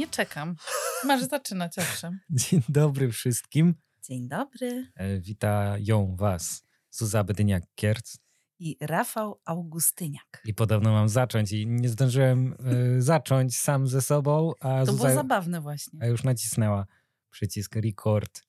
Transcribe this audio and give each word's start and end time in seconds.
Nie 0.00 0.08
czekam. 0.08 0.56
Masz 1.04 1.22
zaczynać, 1.22 1.78
owszem. 1.78 2.20
Dzień 2.30 2.62
dobry 2.68 3.12
wszystkim. 3.12 3.74
Dzień 4.02 4.28
dobry. 4.28 4.86
E, 4.94 5.20
Witają 5.20 6.16
Was 6.16 6.62
Zuza 6.90 7.24
Bedyniak-Kierc. 7.24 8.16
I 8.58 8.76
Rafał 8.80 9.40
Augustyniak. 9.44 10.42
I 10.44 10.54
podobno 10.54 10.92
mam 10.92 11.08
zacząć 11.08 11.52
i 11.52 11.66
nie 11.66 11.88
zdążyłem 11.88 12.56
e, 12.98 13.02
zacząć 13.12 13.56
sam 13.56 13.86
ze 13.88 14.00
sobą, 14.02 14.52
a 14.60 14.80
To 14.80 14.92
Zuza 14.92 15.04
było 15.04 15.14
zabawne 15.14 15.60
właśnie. 15.60 15.98
a 16.02 16.06
już 16.06 16.24
nacisnęła 16.24 16.86
przycisk 17.30 17.76
record. 17.76 18.42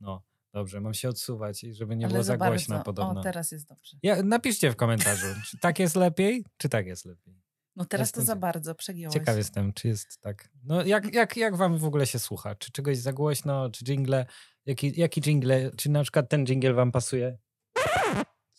No, 0.00 0.22
dobrze, 0.52 0.80
mam 0.80 0.94
się 0.94 1.08
odsuwać, 1.08 1.64
i 1.64 1.74
żeby 1.74 1.96
nie 1.96 2.04
Ale 2.06 2.12
było 2.12 2.24
za 2.24 2.36
bardzo. 2.36 2.52
głośno 2.52 2.82
podobno. 2.82 3.20
O, 3.20 3.22
teraz 3.22 3.52
jest 3.52 3.68
dobrze. 3.68 3.96
Ja, 4.02 4.22
napiszcie 4.22 4.70
w 4.70 4.76
komentarzu, 4.76 5.26
czy 5.46 5.58
tak 5.58 5.78
jest 5.78 5.96
lepiej, 5.96 6.44
czy 6.56 6.68
tak 6.68 6.86
jest 6.86 7.04
lepiej. 7.04 7.47
No 7.78 7.84
teraz 7.84 8.06
Jestem 8.08 8.22
to 8.22 8.26
za 8.26 8.36
bardzo, 8.36 8.74
przegiąłeś. 8.74 9.14
Ciekaw 9.14 9.36
jestem, 9.36 9.72
czy 9.72 9.88
jest 9.88 10.20
tak. 10.20 10.48
No, 10.64 10.84
jak, 10.84 11.14
jak, 11.14 11.36
jak 11.36 11.56
wam 11.56 11.78
w 11.78 11.84
ogóle 11.84 12.06
się 12.06 12.18
słucha? 12.18 12.54
Czy 12.54 12.72
czegoś 12.72 12.98
za 12.98 13.12
głośno, 13.12 13.70
czy 13.70 13.84
jingle? 13.84 14.26
Jaki, 14.66 15.00
jaki 15.00 15.20
jingle? 15.20 15.70
Czy 15.76 15.90
na 15.90 16.02
przykład 16.02 16.28
ten 16.28 16.44
jingle 16.46 16.74
wam 16.74 16.92
pasuje? 16.92 17.38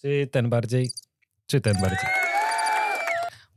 Czy 0.01 0.27
ten 0.31 0.49
bardziej? 0.49 0.91
Czy 1.47 1.61
ten 1.61 1.73
bardziej? 1.81 2.09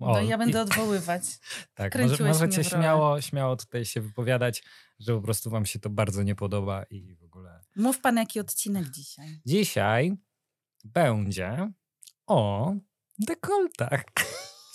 O, 0.00 0.12
No 0.12 0.20
ja 0.20 0.38
będę 0.38 0.58
i- 0.58 0.62
odwoływać. 0.62 1.22
tak, 1.74 1.98
może, 1.98 2.24
możecie 2.24 2.64
śmiało, 2.64 3.20
śmiało 3.20 3.56
tutaj 3.56 3.84
się 3.84 4.00
wypowiadać, 4.00 4.62
że 4.98 5.14
po 5.14 5.20
prostu 5.22 5.50
wam 5.50 5.66
się 5.66 5.78
to 5.78 5.90
bardzo 5.90 6.22
nie 6.22 6.34
podoba 6.34 6.84
i 6.90 7.14
w 7.14 7.24
ogóle. 7.24 7.60
Mów 7.76 8.00
pan, 8.00 8.16
jaki 8.16 8.40
odcinek 8.40 8.90
dzisiaj. 8.90 9.40
Dzisiaj 9.46 10.12
będzie 10.84 11.70
o 12.26 12.72
dekoltach 13.18 14.04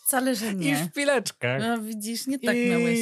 Wcale, 0.08 0.36
że 0.36 0.52
i 0.52 0.56
nie. 0.56 0.86
szpileczkach. 0.86 1.62
No 1.62 1.82
widzisz, 1.82 2.28
nie 2.28 2.40
tak 2.40 2.56
I 2.58 2.70
miałeś. 2.70 3.00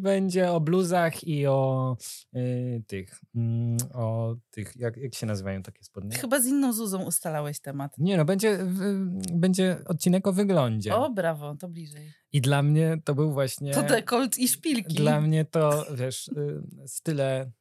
będzie 0.00 0.50
o 0.50 0.60
bluzach 0.60 1.24
i 1.24 1.46
o 1.46 1.96
y, 2.36 2.82
tych, 2.86 3.20
mm, 3.34 3.76
o 3.94 4.36
tych, 4.50 4.72
jak, 4.76 4.96
jak 4.96 5.14
się 5.14 5.26
nazywają 5.26 5.62
takie 5.62 5.84
spodnie? 5.84 6.16
Chyba 6.16 6.40
z 6.40 6.46
inną 6.46 6.72
Zuzą 6.72 7.04
ustalałeś 7.04 7.60
temat. 7.60 7.92
Nie 7.98 8.16
no, 8.16 8.24
będzie, 8.24 8.58
w- 8.64 9.32
będzie 9.32 9.76
odcinek 9.86 10.26
o 10.26 10.32
wyglądzie. 10.32 10.94
O, 10.94 11.10
brawo, 11.10 11.54
to 11.56 11.68
bliżej. 11.68 12.12
I 12.32 12.40
dla 12.40 12.62
mnie 12.62 12.98
to 13.04 13.14
był 13.14 13.32
właśnie, 13.32 13.72
To 13.72 13.82
dekolt 13.82 14.38
i 14.38 14.48
szpilki. 14.48 14.94
dla 14.94 15.20
mnie 15.20 15.44
to, 15.44 15.86
wiesz, 15.94 16.28
y, 16.28 16.62
style 16.86 17.52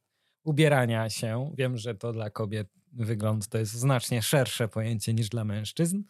ubierania 0.44 1.10
się. 1.10 1.54
Wiem, 1.58 1.78
że 1.78 1.96
to 1.96 2.14
dla 2.14 2.30
kobiet 2.30 2.68
wygląd 2.92 3.48
to 3.48 3.58
jest 3.58 3.72
znacznie 3.74 4.22
szersze 4.22 4.68
pojęcie 4.68 5.14
niż 5.14 5.30
dla 5.30 5.46
mężczyzn, 5.46 6.02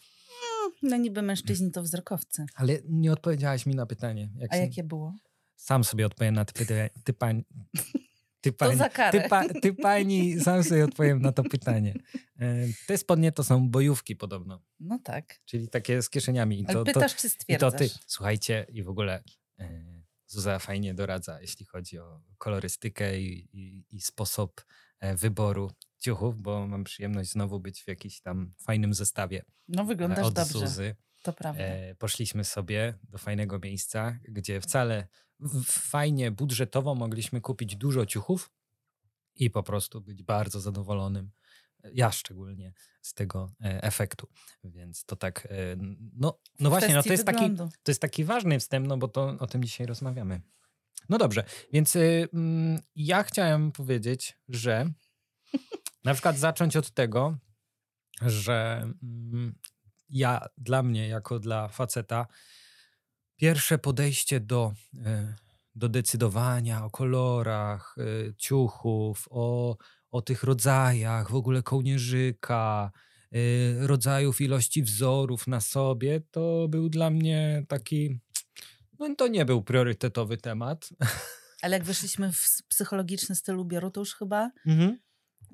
No 0.82 0.98
niby 0.98 1.22
mężczyźni 1.22 1.72
to 1.72 1.84
wzrokowcy. 1.84 2.46
ale 2.56 2.80
nie 2.90 3.12
odpowiedziałaś 3.12 3.66
mi 3.66 3.76
na 3.76 3.86
pytanie. 3.86 4.30
Jak 4.36 4.54
A 4.54 4.56
się- 4.56 4.62
jakie 4.62 4.84
było? 4.84 5.16
Sam 5.56 5.84
sobie 5.84 6.06
odpowiem 6.06 6.34
na 6.36 6.46
te 6.46 6.54
pytania. 6.54 6.90
Ty, 7.04 7.14
pań, 7.14 7.44
ty, 8.42 8.52
To 8.52 8.66
karę. 8.94 9.22
ty, 9.22 9.30
pa, 9.30 9.44
ty 9.62 9.74
pani, 9.74 10.40
sam 10.40 10.64
sobie 10.64 10.86
odpowiem 10.86 11.22
na 11.22 11.32
to 11.32 11.44
pytanie. 11.44 11.94
E, 12.40 12.66
Te 12.88 12.98
spodnie 12.98 13.32
to 13.32 13.44
są 13.44 13.70
bojówki 13.70 14.16
podobno, 14.16 14.62
No 14.80 15.00
tak. 15.04 15.40
czyli 15.46 15.68
takie 15.70 16.02
z 16.02 16.10
kieszeniami. 16.10 16.60
I 16.62 16.66
Ale 16.66 16.74
to, 16.74 16.84
to, 16.84 16.94
pytasz, 16.94 17.16
czy 17.16 17.28
I 17.28 17.30
to 17.30 17.36
stwierdzasz? 17.36 17.74
ty, 17.78 17.90
słuchajcie, 18.08 18.66
i 18.70 18.84
w 18.84 18.90
ogóle 18.90 19.24
e, 19.60 20.00
Zuza 20.32 20.60
fajnie 20.60 20.94
doradza, 20.94 21.42
jeśli 21.42 21.66
chodzi 21.66 22.00
o 22.00 22.22
kolorystykę 22.38 23.20
i, 23.22 23.50
i, 23.54 23.86
i 23.92 24.02
sposób 24.02 24.66
e, 25.00 25.16
wyboru 25.16 25.72
ciuchów, 26.00 26.42
bo 26.42 26.68
mam 26.68 26.84
przyjemność 26.84 27.32
znowu 27.32 27.60
być 27.60 27.84
w 27.84 27.88
jakimś 27.88 28.22
tam 28.22 28.54
fajnym 28.64 28.94
zestawie 28.94 29.46
No 29.68 29.82
e, 29.82 29.86
wyglądasz 29.86 30.26
od 30.26 30.34
dobrze, 30.34 30.60
Zuzy. 30.60 30.96
to 31.24 31.34
prawda. 31.34 31.64
E, 31.64 31.96
poszliśmy 31.96 32.44
sobie 32.44 32.94
do 33.04 33.18
fajnego 33.18 33.60
miejsca, 33.60 34.20
gdzie 34.30 34.62
wcale 34.62 35.08
fajnie 35.66 36.32
budżetowo 36.32 36.96
mogliśmy 36.96 37.42
kupić 37.42 37.76
dużo 37.76 38.06
ciuchów 38.06 38.52
i 39.36 39.50
po 39.50 39.64
prostu 39.64 40.02
być 40.02 40.24
bardzo 40.24 40.60
zadowolonym. 40.60 41.32
Ja 41.94 42.12
szczególnie 42.12 42.74
z 43.02 43.14
tego 43.14 43.52
e, 43.64 43.84
efektu. 43.84 44.28
Więc 44.64 45.06
to 45.06 45.16
tak, 45.16 45.48
e, 45.52 45.76
no, 46.14 46.40
no 46.60 46.70
właśnie, 46.70 46.94
no 46.94 47.04
to 47.04 47.12
jest, 47.12 47.26
taki, 47.26 47.50
wyglądu. 47.50 47.70
to 47.84 47.92
jest 47.92 48.02
taki 48.02 48.24
ważny 48.24 48.60
wstęp, 48.60 48.88
no 48.88 48.98
bo 48.98 49.08
to 49.08 49.36
o 49.40 49.48
tym 49.48 49.64
dzisiaj 49.64 49.88
rozmawiamy. 49.88 50.42
No 51.10 51.18
dobrze, 51.18 51.44
więc 51.74 51.96
y, 51.96 52.28
mm, 52.34 52.80
ja 52.96 53.24
chciałem 53.24 53.72
powiedzieć, 53.72 54.38
że 54.48 54.92
na 56.04 56.14
przykład 56.14 56.38
zacząć 56.38 56.78
od 56.78 56.92
tego, 56.92 57.38
że 58.22 58.84
mm, 59.04 59.56
ja, 60.10 60.48
dla 60.58 60.84
mnie, 60.84 61.08
jako 61.08 61.40
dla 61.40 61.68
faceta, 61.68 62.28
pierwsze 63.36 63.78
podejście 63.78 64.40
do, 64.40 64.74
y, 64.94 65.36
do 65.76 65.90
decydowania 65.90 66.86
o 66.86 66.90
kolorach 66.90 67.96
y, 67.98 68.34
ciuchów, 68.38 69.28
o, 69.30 69.78
o 70.12 70.22
tych 70.22 70.44
rodzajach, 70.44 71.32
w 71.32 71.36
ogóle 71.36 71.64
kołnierzyka, 71.64 72.92
y, 73.36 73.78
rodzajów 73.88 74.42
ilości 74.42 74.84
wzorów 74.84 75.48
na 75.48 75.62
sobie, 75.62 76.22
to 76.32 76.68
był 76.68 76.90
dla 76.90 77.10
mnie 77.10 77.66
taki. 77.68 78.20
No 79.00 79.16
to 79.16 79.28
nie 79.28 79.46
był 79.46 79.64
priorytetowy 79.64 80.38
temat. 80.38 80.90
Ale 81.62 81.78
jak 81.78 81.86
weszliśmy 81.86 82.32
w 82.32 82.64
psychologiczny 82.68 83.36
styl 83.36 83.60
ubioru, 83.60 83.92
to 83.92 84.02
już 84.02 84.16
chyba 84.16 84.52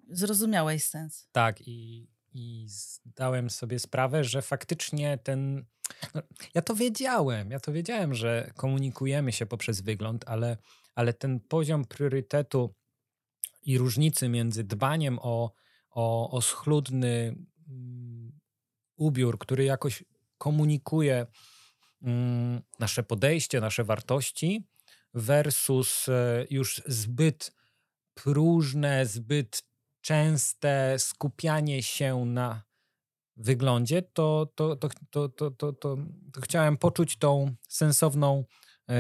zrozumiałeś 0.10 0.84
sens. 0.84 1.28
Tak, 1.32 1.68
i, 1.68 2.08
i 2.34 2.66
zdałem 2.70 3.50
sobie 3.50 3.80
sprawę, 3.80 4.24
że 4.24 4.42
faktycznie 4.42 5.18
ten. 5.18 5.66
No, 6.16 6.22
ja 6.54 6.62
to 6.62 6.76
wiedziałem, 6.76 7.52
ja 7.52 7.60
to 7.60 7.72
wiedziałem, 7.72 8.14
że 8.14 8.52
komunikujemy 8.56 9.32
się 9.32 9.46
poprzez 9.46 9.82
wygląd, 9.82 10.24
ale, 10.28 10.58
ale 10.96 11.14
ten 11.14 11.40
poziom 11.40 11.86
priorytetu 11.86 12.76
i 13.62 13.78
różnicy 13.78 14.30
między 14.30 14.64
dbaniem 14.64 15.20
o, 15.22 15.52
o, 15.90 16.32
o 16.32 16.42
schludny 16.42 17.36
mm, 17.70 18.40
ubiór, 18.96 19.40
który 19.40 19.64
jakoś 19.64 20.04
komunikuje 20.38 21.26
mm, 22.02 22.62
nasze 22.80 23.04
podejście, 23.04 23.62
nasze 23.62 23.84
wartości, 23.84 24.68
versus 25.14 26.10
e, 26.10 26.46
już 26.50 26.82
zbyt 26.86 27.52
próżne, 28.14 29.06
zbyt 29.06 29.64
częste 30.06 30.96
skupianie 31.00 31.84
się 31.84 32.26
na 32.26 32.64
wyglądzie, 33.38 34.02
to, 34.02 34.54
to, 34.56 34.76
to, 34.76 34.90
to, 35.10 35.30
to, 35.30 35.52
to, 35.52 35.74
to 35.74 35.98
chciałem 36.42 36.78
poczuć 36.78 37.18
tą 37.18 37.56
sensowną 37.70 38.46
e, 38.90 38.94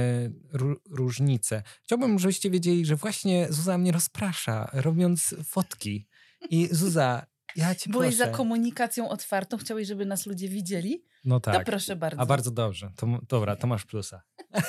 różnicę. 0.89 1.63
Chciałbym, 1.83 2.19
żebyście 2.19 2.49
wiedzieli, 2.49 2.85
że 2.85 2.95
właśnie 2.95 3.47
Zuza 3.49 3.77
mnie 3.77 3.91
rozprasza, 3.91 4.69
robiąc 4.73 5.35
fotki. 5.43 6.07
I 6.49 6.67
Zuza, 6.71 7.25
ja 7.55 7.75
cię 7.75 7.89
Byłeś 7.89 8.17
proszę. 8.17 8.31
za 8.31 8.37
komunikacją 8.37 9.09
otwartą, 9.09 9.57
chciałeś, 9.57 9.87
żeby 9.87 10.05
nas 10.05 10.25
ludzie 10.25 10.49
widzieli? 10.49 11.05
No 11.25 11.39
tak. 11.39 11.55
To 11.55 11.63
proszę 11.65 11.95
bardzo. 11.95 12.21
A 12.21 12.25
bardzo 12.25 12.51
dobrze. 12.51 12.91
To, 12.95 13.07
dobra, 13.29 13.55
to 13.55 13.67
masz 13.67 13.85
plusa. 13.85 14.21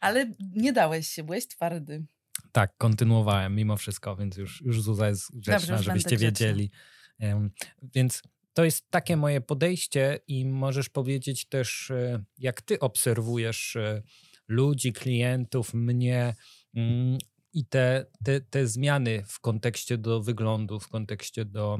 Ale 0.00 0.34
nie 0.54 0.72
dałeś 0.72 1.08
się, 1.08 1.24
byłeś 1.24 1.48
twardy. 1.48 2.06
Tak, 2.52 2.76
kontynuowałem 2.78 3.54
mimo 3.54 3.76
wszystko, 3.76 4.16
więc 4.16 4.36
już, 4.36 4.62
już 4.62 4.82
Zuza 4.82 5.08
jest 5.08 5.38
grzeczna, 5.38 5.76
już 5.76 5.84
żebyście 5.84 6.16
wiedzieli. 6.16 6.70
Em, 7.18 7.50
Więc 7.94 8.22
to 8.52 8.64
jest 8.64 8.90
takie 8.90 9.16
moje 9.16 9.40
podejście 9.40 10.20
i 10.28 10.44
możesz 10.44 10.88
powiedzieć 10.88 11.46
też, 11.46 11.90
e, 11.90 12.24
jak 12.38 12.62
ty 12.62 12.80
obserwujesz 12.80 13.76
e, 13.76 14.02
ludzi, 14.48 14.92
klientów, 14.92 15.74
mnie 15.74 16.34
mm, 16.74 17.18
i 17.52 17.66
te, 17.66 18.06
te, 18.24 18.40
te 18.40 18.66
zmiany 18.66 19.22
w 19.26 19.40
kontekście 19.40 19.98
do 19.98 20.22
wyglądu, 20.22 20.80
w 20.80 20.88
kontekście 20.88 21.44
do, 21.44 21.78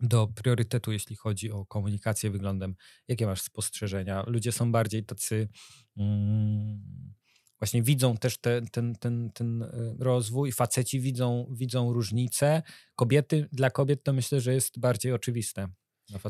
do 0.00 0.26
priorytetu, 0.26 0.92
jeśli 0.92 1.16
chodzi 1.16 1.52
o 1.52 1.66
komunikację 1.66 2.30
wyglądem. 2.30 2.74
Jakie 3.08 3.26
masz 3.26 3.42
spostrzeżenia? 3.42 4.24
Ludzie 4.26 4.52
są 4.52 4.72
bardziej 4.72 5.04
tacy... 5.04 5.48
Mm, 5.96 7.14
właśnie 7.58 7.82
widzą 7.82 8.16
też 8.16 8.38
te, 8.38 8.62
ten, 8.72 8.94
ten, 8.94 9.30
ten 9.34 9.62
e, 9.62 9.68
rozwój, 9.98 10.52
faceci 10.52 11.00
widzą, 11.00 11.46
widzą 11.50 11.92
różnice. 11.92 12.62
Kobiety, 12.96 13.48
dla 13.52 13.70
kobiet 13.70 14.04
to 14.04 14.12
myślę, 14.12 14.40
że 14.40 14.54
jest 14.54 14.78
bardziej 14.78 15.12
oczywiste. 15.12 15.68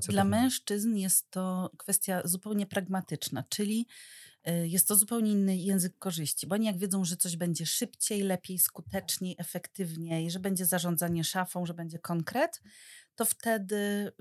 Dla, 0.08 0.24
mężczyzn 0.24 0.94
jest 0.94 1.30
to 1.30 1.70
kwestia 1.78 2.22
zupełnie 2.24 2.66
pragmatyczna, 2.66 3.44
czyli 3.48 3.86
y, 4.48 4.68
jest 4.68 4.88
to 4.88 4.96
zupełnie 4.96 5.32
inny 5.32 5.56
język 5.56 5.98
korzyści, 5.98 6.46
bo 6.46 6.54
oni 6.54 6.66
jak 6.66 6.78
wiedzą, 6.78 7.04
że 7.04 7.16
coś 7.16 7.36
będzie 7.36 7.66
szybciej, 7.66 8.22
lepiej, 8.22 8.58
skuteczniej, 8.58 9.34
efektywniej, 9.38 10.30
że 10.30 10.40
będzie 10.40 10.66
zarządzanie 10.66 11.24
szafą, 11.24 11.66
że 11.66 11.74
będzie 11.74 11.98
konkret, 11.98 12.60
to 13.14 13.24
wtedy 13.24 14.12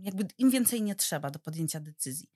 jakby 0.00 0.26
im 0.38 0.50
więcej 0.50 0.82
nie 0.82 0.94
trzeba 0.94 1.30
do 1.30 1.38
podjęcia 1.38 1.80
decyzji. 1.80 2.28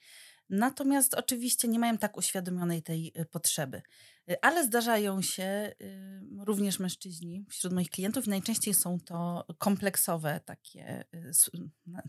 Natomiast 0.50 1.14
oczywiście 1.14 1.68
nie 1.68 1.78
mają 1.78 1.98
tak 1.98 2.16
uświadomionej 2.16 2.82
tej 2.82 3.12
y, 3.20 3.24
potrzeby. 3.24 3.82
Y, 4.30 4.40
ale 4.40 4.66
zdarzają 4.66 5.22
się 5.22 5.72
y, 5.82 6.44
również 6.44 6.78
mężczyźni 6.78 7.44
wśród 7.48 7.72
moich 7.72 7.90
klientów. 7.90 8.26
Najczęściej 8.26 8.74
są 8.74 9.00
to 9.00 9.46
kompleksowe, 9.58 10.40
takie, 10.44 11.04
y, 11.14 11.32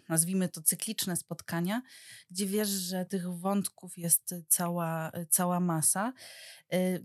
nazwijmy 0.10 0.50
to 0.50 0.62
cykliczne 0.62 1.16
spotkania, 1.16 1.82
gdzie 2.32 2.46
wiesz, 2.46 2.70
że 2.70 3.06
tych 3.06 3.30
wątków 3.30 3.98
jest 3.98 4.36
cała, 4.48 5.12
cała 5.30 5.60
masa. 5.60 6.14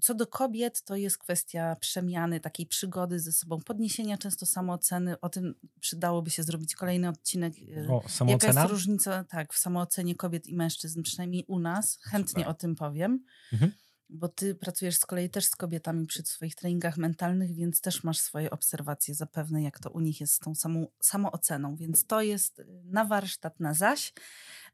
Co 0.01 0.15
do 0.15 0.27
kobiet, 0.27 0.83
to 0.83 0.97
jest 0.97 1.19
kwestia 1.19 1.77
przemiany, 1.81 2.41
takiej 2.41 2.67
przygody 2.67 3.21
ze 3.21 3.33
sobą, 3.33 3.61
podniesienia 3.61 4.19
często 4.19 4.47
samooceny. 4.47 5.21
O 5.21 5.29
tym 5.29 5.55
przydałoby 5.81 6.31
się 6.31 6.43
zrobić 6.43 6.75
kolejny 6.75 7.09
odcinek. 7.09 7.55
O, 7.89 8.03
Jaka 8.27 8.47
jest 8.47 8.71
różnica 8.71 9.25
tak, 9.25 9.53
w 9.53 9.59
samoocenie 9.59 10.15
kobiet 10.15 10.47
i 10.47 10.55
mężczyzn, 10.55 11.03
przynajmniej 11.03 11.45
u 11.49 11.59
nas. 11.59 11.99
Chętnie 12.03 12.43
Super. 12.43 12.49
o 12.49 12.55
tym 12.55 12.75
powiem. 12.75 13.25
Mhm 13.53 13.73
bo 14.09 14.29
ty 14.29 14.55
pracujesz 14.55 14.97
z 14.97 15.07
kolei 15.07 15.31
też 15.31 15.45
z 15.45 15.57
kobietami 15.57 16.07
przy 16.07 16.23
swoich 16.23 16.55
treningach 16.55 16.97
mentalnych, 16.97 17.55
więc 17.55 17.81
też 17.81 18.05
masz 18.05 18.19
swoje 18.19 18.51
obserwacje 18.51 19.15
zapewne, 19.15 19.63
jak 19.63 19.79
to 19.79 19.91
u 19.91 20.01
nich 20.01 20.21
jest 20.21 20.35
z 20.35 20.39
tą 20.39 20.55
samą 20.55 20.87
samooceną, 21.01 21.77
więc 21.77 22.07
to 22.07 22.23
jest 22.23 22.59
y, 22.59 22.67
na 22.85 23.05
warsztat 23.05 23.61
na 23.61 23.75
zaś. 23.75 24.13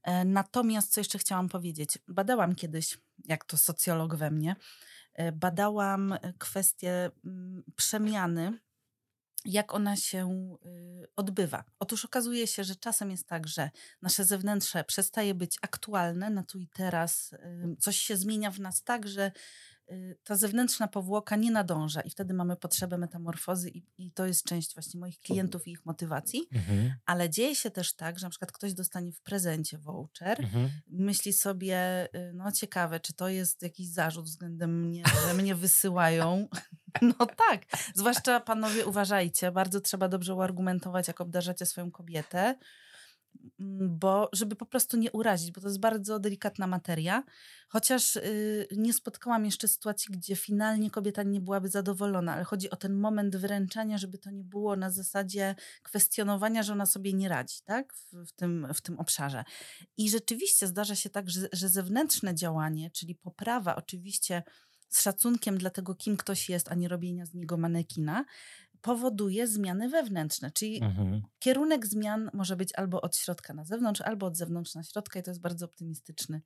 E, 0.02 0.24
natomiast 0.24 0.92
co 0.92 1.00
jeszcze 1.00 1.18
chciałam 1.18 1.48
powiedzieć, 1.48 1.98
badałam 2.08 2.54
kiedyś, 2.54 2.98
jak 3.24 3.44
to 3.44 3.56
socjolog 3.56 4.16
we 4.16 4.30
mnie, 4.30 4.56
e, 5.14 5.32
badałam 5.32 6.14
kwestię 6.38 7.10
mm, 7.24 7.62
przemiany 7.76 8.58
jak 9.44 9.74
ona 9.74 9.96
się 9.96 10.56
y, 10.66 11.06
odbywa. 11.16 11.64
Otóż 11.78 12.04
okazuje 12.04 12.46
się, 12.46 12.64
że 12.64 12.76
czasem 12.76 13.10
jest 13.10 13.26
tak, 13.26 13.46
że 13.46 13.70
nasze 14.02 14.24
zewnętrzne 14.24 14.84
przestaje 14.84 15.34
być 15.34 15.58
aktualne 15.62 16.30
na 16.30 16.42
tu 16.42 16.58
i 16.58 16.68
teraz, 16.68 17.34
coś 17.78 17.96
się 17.96 18.16
zmienia 18.16 18.50
w 18.50 18.60
nas 18.60 18.82
tak, 18.82 19.08
że 19.08 19.32
ta 20.24 20.36
zewnętrzna 20.36 20.88
powłoka 20.88 21.36
nie 21.36 21.50
nadąża 21.50 22.00
i 22.00 22.10
wtedy 22.10 22.34
mamy 22.34 22.56
potrzebę 22.56 22.98
metamorfozy 22.98 23.70
i, 23.70 23.84
i 23.98 24.12
to 24.12 24.26
jest 24.26 24.44
część 24.44 24.74
właśnie 24.74 25.00
moich 25.00 25.20
klientów 25.20 25.66
i 25.68 25.70
ich 25.70 25.86
motywacji. 25.86 26.48
Mhm. 26.52 26.94
Ale 27.06 27.30
dzieje 27.30 27.56
się 27.56 27.70
też 27.70 27.94
tak, 27.94 28.18
że 28.18 28.26
na 28.26 28.30
przykład 28.30 28.52
ktoś 28.52 28.74
dostanie 28.74 29.12
w 29.12 29.20
prezencie 29.20 29.78
voucher, 29.78 30.40
mhm. 30.40 30.70
myśli 30.86 31.32
sobie, 31.32 32.08
y, 32.14 32.32
no 32.34 32.52
ciekawe, 32.52 33.00
czy 33.00 33.12
to 33.12 33.28
jest 33.28 33.62
jakiś 33.62 33.88
zarzut 33.88 34.24
względem 34.24 34.80
mnie, 34.80 35.02
że 35.26 35.34
mnie 35.34 35.54
wysyłają 35.54 36.48
No 37.02 37.26
tak, 37.26 37.66
zwłaszcza 37.94 38.40
panowie 38.40 38.86
uważajcie, 38.86 39.52
bardzo 39.52 39.80
trzeba 39.80 40.08
dobrze 40.08 40.34
uargumentować, 40.34 41.08
jak 41.08 41.20
obdarzacie 41.20 41.66
swoją 41.66 41.90
kobietę, 41.90 42.58
bo 43.88 44.28
żeby 44.32 44.56
po 44.56 44.66
prostu 44.66 44.96
nie 44.96 45.12
urazić, 45.12 45.52
bo 45.52 45.60
to 45.60 45.66
jest 45.68 45.80
bardzo 45.80 46.18
delikatna 46.18 46.66
materia. 46.66 47.24
Chociaż 47.68 48.14
yy, 48.14 48.68
nie 48.76 48.92
spotkałam 48.92 49.44
jeszcze 49.44 49.68
sytuacji, 49.68 50.12
gdzie 50.12 50.36
finalnie 50.36 50.90
kobieta 50.90 51.22
nie 51.22 51.40
byłaby 51.40 51.68
zadowolona, 51.68 52.34
ale 52.34 52.44
chodzi 52.44 52.70
o 52.70 52.76
ten 52.76 52.94
moment 52.94 53.36
wręczania, 53.36 53.98
żeby 53.98 54.18
to 54.18 54.30
nie 54.30 54.44
było 54.44 54.76
na 54.76 54.90
zasadzie 54.90 55.54
kwestionowania, 55.82 56.62
że 56.62 56.72
ona 56.72 56.86
sobie 56.86 57.12
nie 57.12 57.28
radzi, 57.28 57.56
tak? 57.64 57.94
W, 57.94 58.26
w 58.26 58.32
tym, 58.32 58.66
w 58.74 58.80
tym 58.80 58.98
obszarze. 58.98 59.44
I 59.96 60.10
rzeczywiście 60.10 60.66
zdarza 60.66 60.94
się 60.94 61.10
tak, 61.10 61.30
że, 61.30 61.48
że 61.52 61.68
zewnętrzne 61.68 62.34
działanie, 62.34 62.90
czyli 62.90 63.14
poprawa 63.14 63.76
oczywiście 63.76 64.42
z 64.90 65.02
szacunkiem 65.02 65.58
dla 65.58 65.70
tego, 65.70 65.94
kim 65.94 66.16
ktoś 66.16 66.48
jest, 66.48 66.72
a 66.72 66.74
nie 66.74 66.88
robienia 66.88 67.26
z 67.26 67.34
niego 67.34 67.56
manekina, 67.56 68.24
powoduje 68.82 69.46
zmiany 69.46 69.88
wewnętrzne. 69.88 70.50
Czyli 70.50 70.82
mhm. 70.82 71.22
kierunek 71.38 71.86
zmian 71.86 72.30
może 72.32 72.56
być 72.56 72.74
albo 72.74 73.00
od 73.00 73.16
środka 73.16 73.54
na 73.54 73.64
zewnątrz, 73.64 74.00
albo 74.00 74.26
od 74.26 74.36
zewnątrz 74.36 74.74
na 74.74 74.82
środka, 74.82 75.20
i 75.20 75.22
to 75.22 75.30
jest 75.30 75.40
bardzo 75.40 75.64
optymistyczny 75.64 76.42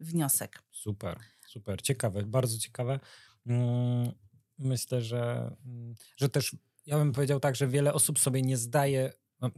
wniosek. 0.00 0.62
Super, 0.70 1.18
super, 1.48 1.82
ciekawe, 1.82 2.22
bardzo 2.22 2.58
ciekawe. 2.58 3.00
Mm, 3.46 4.12
myślę, 4.58 5.02
że, 5.02 5.56
mm, 5.66 5.94
że 6.16 6.28
też 6.28 6.56
ja 6.86 6.98
bym 6.98 7.12
powiedział 7.12 7.40
tak, 7.40 7.56
że 7.56 7.68
wiele 7.68 7.94
osób 7.94 8.18
sobie 8.18 8.42
nie 8.42 8.56
zdaje. 8.56 9.12
No, 9.40 9.50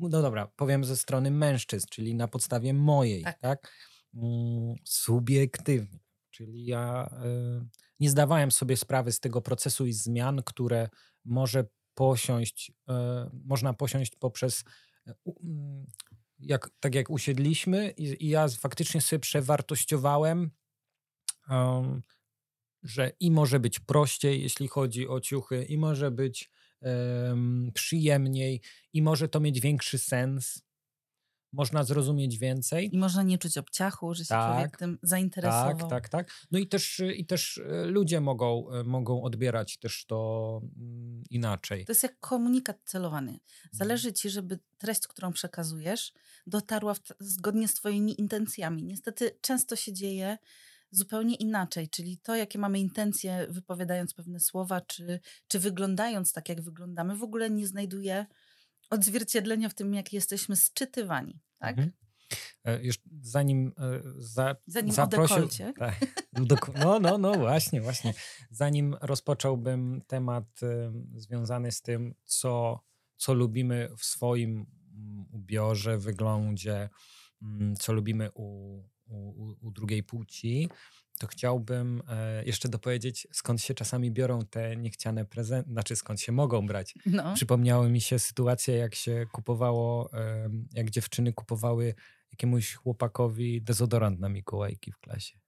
no 0.00 0.08
dobra, 0.08 0.46
powiem 0.46 0.84
ze 0.84 0.96
strony 0.96 1.30
mężczyzn, 1.30 1.86
czyli 1.90 2.14
na 2.14 2.28
podstawie 2.28 2.74
mojej, 2.74 3.22
tak? 3.22 3.38
tak? 3.38 3.72
Mm, 4.14 4.74
subiektywnie. 4.84 5.98
Czyli 6.30 6.66
ja 6.66 7.10
y, 7.62 7.66
nie 8.00 8.10
zdawałem 8.10 8.50
sobie 8.50 8.76
sprawy 8.76 9.12
z 9.12 9.20
tego 9.20 9.42
procesu 9.42 9.86
i 9.86 9.92
zmian, 9.92 10.42
które 10.42 10.88
może 11.24 11.64
posiąść, 11.98 12.72
e, 12.88 13.30
można 13.44 13.74
posiąść 13.74 14.16
poprzez 14.16 14.64
e, 15.06 15.14
mm, 15.44 15.86
jak, 16.38 16.70
tak 16.80 16.94
jak 16.94 17.10
usiedliśmy 17.10 17.90
i, 17.90 18.26
i 18.26 18.28
ja 18.28 18.48
faktycznie 18.48 19.00
sobie 19.00 19.20
przewartościowałem, 19.20 20.50
że 22.82 23.12
i 23.20 23.30
może 23.30 23.60
być 23.60 23.80
prościej, 23.80 24.42
jeśli 24.42 24.68
chodzi 24.68 25.08
o 25.08 25.20
ciuchy, 25.20 25.64
i 25.64 25.78
może 25.78 26.10
być 26.10 26.50
przyjemniej, 27.74 28.60
i 28.92 29.02
może 29.02 29.28
to 29.28 29.40
mieć 29.40 29.60
większy 29.60 29.98
sens 29.98 30.62
można 31.52 31.84
zrozumieć 31.84 32.38
więcej. 32.38 32.94
I 32.94 32.98
można 32.98 33.22
nie 33.22 33.38
czuć 33.38 33.58
obciachu, 33.58 34.14
że 34.14 34.24
się 34.24 34.28
tak, 34.28 34.52
człowiek 34.52 34.76
tym 34.76 34.98
zainteresował. 35.02 35.76
Tak, 35.76 35.90
tak, 35.90 36.08
tak. 36.08 36.30
No 36.50 36.58
i 36.58 36.66
też, 36.66 37.02
i 37.16 37.26
też 37.26 37.58
e, 37.58 37.84
ludzie 37.84 38.20
mogą, 38.20 38.70
e, 38.70 38.84
mogą 38.84 39.22
odbierać 39.22 39.78
też 39.78 40.06
to 40.06 40.60
mm, 40.76 41.22
inaczej. 41.30 41.84
To 41.84 41.92
jest 41.92 42.02
jak 42.02 42.20
komunikat 42.20 42.78
celowany. 42.84 43.30
Mhm. 43.30 43.40
Zależy 43.72 44.12
ci, 44.12 44.30
żeby 44.30 44.58
treść, 44.78 45.06
którą 45.06 45.32
przekazujesz, 45.32 46.12
dotarła 46.46 46.94
w, 46.94 47.00
zgodnie 47.20 47.68
z 47.68 47.74
twoimi 47.74 48.20
intencjami. 48.20 48.84
Niestety 48.84 49.38
często 49.40 49.76
się 49.76 49.92
dzieje 49.92 50.38
zupełnie 50.90 51.34
inaczej, 51.34 51.88
czyli 51.88 52.18
to, 52.18 52.36
jakie 52.36 52.58
mamy 52.58 52.80
intencje 52.80 53.46
wypowiadając 53.50 54.14
pewne 54.14 54.40
słowa, 54.40 54.80
czy, 54.80 55.20
czy 55.48 55.58
wyglądając 55.58 56.32
tak, 56.32 56.48
jak 56.48 56.60
wyglądamy, 56.60 57.16
w 57.16 57.22
ogóle 57.22 57.50
nie 57.50 57.66
znajduje 57.66 58.26
odzwierciedlenia 58.90 59.68
w 59.68 59.74
tym, 59.74 59.94
jak 59.94 60.12
jesteśmy 60.12 60.56
sczytywani. 60.56 61.40
Tak? 61.58 61.78
Mhm. 61.78 61.92
E, 62.64 62.82
już 62.82 62.98
zanim, 63.20 63.72
e, 63.78 64.00
za, 64.16 64.56
zanim 64.66 64.92
zaprosił, 64.92 65.48
tak, 65.78 66.00
no, 66.78 67.00
no, 67.00 67.18
no, 67.18 67.34
właśnie, 67.34 67.80
właśnie. 67.80 68.14
Zanim 68.50 68.96
rozpocząłbym 69.00 70.02
temat 70.06 70.62
y, 70.62 70.92
związany 71.20 71.72
z 71.72 71.82
tym, 71.82 72.14
co, 72.24 72.84
co 73.16 73.34
lubimy 73.34 73.88
w 73.98 74.04
swoim 74.04 74.66
mm, 74.94 75.26
ubiorze, 75.32 75.98
wyglądzie, 75.98 76.88
y, 77.42 77.46
co 77.78 77.92
lubimy 77.92 78.30
u, 78.34 78.78
u, 79.06 79.54
u 79.60 79.70
drugiej 79.70 80.02
płci, 80.02 80.68
to 81.18 81.26
chciałbym 81.26 82.02
e, 82.08 82.44
jeszcze 82.44 82.68
dopowiedzieć, 82.68 83.26
skąd 83.32 83.62
się 83.62 83.74
czasami 83.74 84.10
biorą 84.10 84.38
te 84.50 84.76
niechciane 84.76 85.24
prezenty, 85.24 85.70
znaczy 85.70 85.96
skąd 85.96 86.20
się 86.20 86.32
mogą 86.32 86.66
brać. 86.66 86.94
No. 87.06 87.34
Przypomniały 87.34 87.90
mi 87.90 88.00
się 88.00 88.18
sytuacje, 88.18 88.76
jak 88.76 88.94
się 88.94 89.26
kupowało, 89.32 90.10
jak 90.72 90.90
dziewczyny 90.90 91.32
kupowały 91.32 91.94
jakiemuś 92.30 92.74
chłopakowi 92.74 93.62
dezodorant 93.62 94.20
na 94.20 94.28
Mikołajki 94.28 94.92
w 94.92 94.98
klasie. 94.98 95.38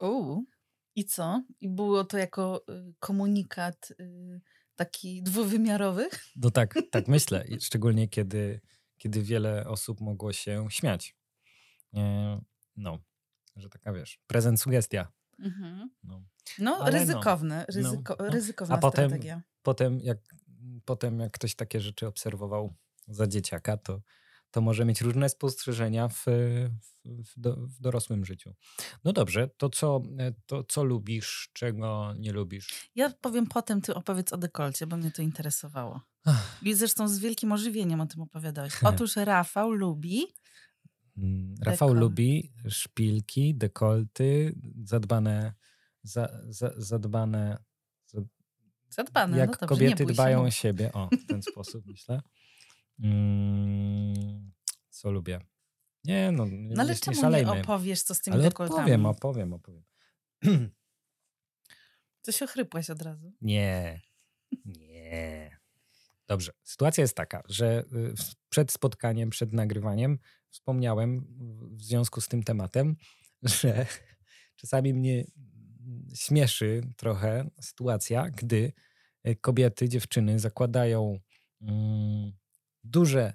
Uuu, 0.00 0.46
i 0.94 1.04
co? 1.04 1.42
I 1.60 1.68
było 1.68 2.04
to 2.04 2.18
jako 2.18 2.64
y, 2.70 2.94
komunikat 2.98 3.92
y, 4.00 4.40
taki 4.76 5.22
dwuwymiarowy? 5.22 6.08
No 6.36 6.50
tak, 6.50 6.74
tak 6.90 7.08
myślę. 7.16 7.44
Szczególnie 7.60 8.08
kiedy, 8.08 8.60
kiedy 8.98 9.22
wiele 9.22 9.66
osób 9.66 10.00
mogło 10.00 10.32
się 10.32 10.66
śmiać. 10.70 11.16
E, 11.94 12.40
no, 12.76 12.98
że 13.56 13.68
taka 13.68 13.92
wiesz, 13.92 14.20
prezent 14.26 14.60
sugestia. 14.60 15.12
Mhm. 15.38 15.90
No, 16.04 16.22
no 16.58 16.90
ryzykowne, 16.90 17.66
no, 17.68 17.74
ryzyko, 17.74 18.16
no, 18.18 18.30
ryzykowna 18.30 18.74
A 18.74 18.78
potem, 18.78 19.10
strategia. 19.10 19.42
Potem 19.62 20.00
jak, 20.00 20.18
potem 20.84 21.20
jak 21.20 21.32
ktoś 21.32 21.54
takie 21.54 21.80
rzeczy 21.80 22.06
obserwował 22.06 22.74
za 23.08 23.26
dzieciaka, 23.26 23.76
to, 23.76 24.00
to 24.50 24.60
może 24.60 24.84
mieć 24.84 25.00
różne 25.00 25.28
spostrzeżenia 25.28 26.08
w, 26.08 26.24
w, 27.04 27.40
do, 27.40 27.56
w, 27.56 27.80
dorosłym 27.80 28.24
życiu. 28.24 28.54
No 29.04 29.12
dobrze, 29.12 29.48
to 29.56 29.70
co, 29.70 30.02
to 30.46 30.64
co 30.64 30.84
lubisz, 30.84 31.50
czego 31.52 32.14
nie 32.18 32.32
lubisz? 32.32 32.90
Ja 32.94 33.10
powiem 33.20 33.46
potem, 33.46 33.80
ty 33.80 33.94
opowiedz 33.94 34.32
o 34.32 34.36
dekolcie, 34.36 34.86
bo 34.86 34.96
mnie 34.96 35.10
to 35.10 35.22
interesowało. 35.22 36.00
I 36.62 36.74
zresztą 36.74 37.08
z 37.08 37.18
wielkim 37.18 37.52
ożywieniem 37.52 38.00
o 38.00 38.06
tym 38.06 38.22
opowiadałeś. 38.22 38.72
Otóż 38.84 39.16
Rafał 39.16 39.72
lubi 39.72 40.26
Rafał 41.62 41.88
Dekol. 41.88 42.00
lubi 42.00 42.52
szpilki, 42.68 43.54
dekolty, 43.54 44.54
zadbane, 44.84 45.54
za, 46.02 46.28
za, 46.48 46.72
zadbane, 46.76 47.58
zadbane. 48.88 49.38
Jak 49.38 49.48
no 49.48 49.56
dobrze, 49.60 49.66
kobiety 49.66 50.06
dbają 50.06 50.42
o 50.42 50.50
siebie. 50.50 50.92
O, 50.92 51.08
w 51.24 51.26
ten 51.26 51.42
sposób 51.52 51.86
myślę. 51.86 52.20
Mm, 52.98 54.52
co 54.90 55.10
lubię? 55.10 55.40
Nie, 56.04 56.32
no, 56.32 56.46
no 56.50 56.82
ale 56.82 56.94
czemu 56.94 57.30
nie, 57.30 57.44
nie 57.44 57.52
opowiesz, 57.52 58.02
co 58.02 58.14
z 58.14 58.20
tymi 58.20 58.34
ale 58.34 58.42
dekoltami? 58.42 58.80
opowiem, 58.80 59.06
opowiem, 59.06 59.52
opowiem. 59.58 59.84
Coś 62.22 62.42
ochrypłeś 62.42 62.90
od 62.90 63.02
razu. 63.02 63.32
Nie, 63.40 64.00
nie. 64.64 65.56
Dobrze, 66.26 66.52
sytuacja 66.62 67.02
jest 67.02 67.16
taka, 67.16 67.42
że 67.48 67.84
y, 67.92 68.14
przed 68.48 68.72
spotkaniem, 68.72 69.30
przed 69.30 69.52
nagrywaniem 69.52 70.18
wspomniałem 70.56 71.26
w 71.70 71.82
związku 71.82 72.20
z 72.20 72.28
tym 72.28 72.42
tematem, 72.42 72.96
że 73.42 73.86
czasami 74.56 74.94
mnie 74.94 75.24
śmieszy 76.14 76.80
trochę 76.96 77.50
sytuacja, 77.60 78.30
gdy 78.30 78.72
e, 79.24 79.34
kobiety, 79.34 79.88
dziewczyny 79.88 80.38
zakładają 80.38 81.18
mm, 81.60 82.32
duże 82.84 83.32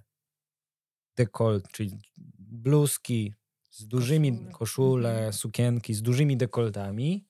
dekolt, 1.18 1.72
czyli 1.72 2.00
bluzki 2.40 3.34
z 3.70 3.88
dużymi 3.88 4.32
koszule, 4.32 4.52
koszule 4.52 5.12
mhm. 5.12 5.34
sukienki 5.34 5.94
z 5.94 6.02
dużymi 6.02 6.38
dekoltami 6.38 7.28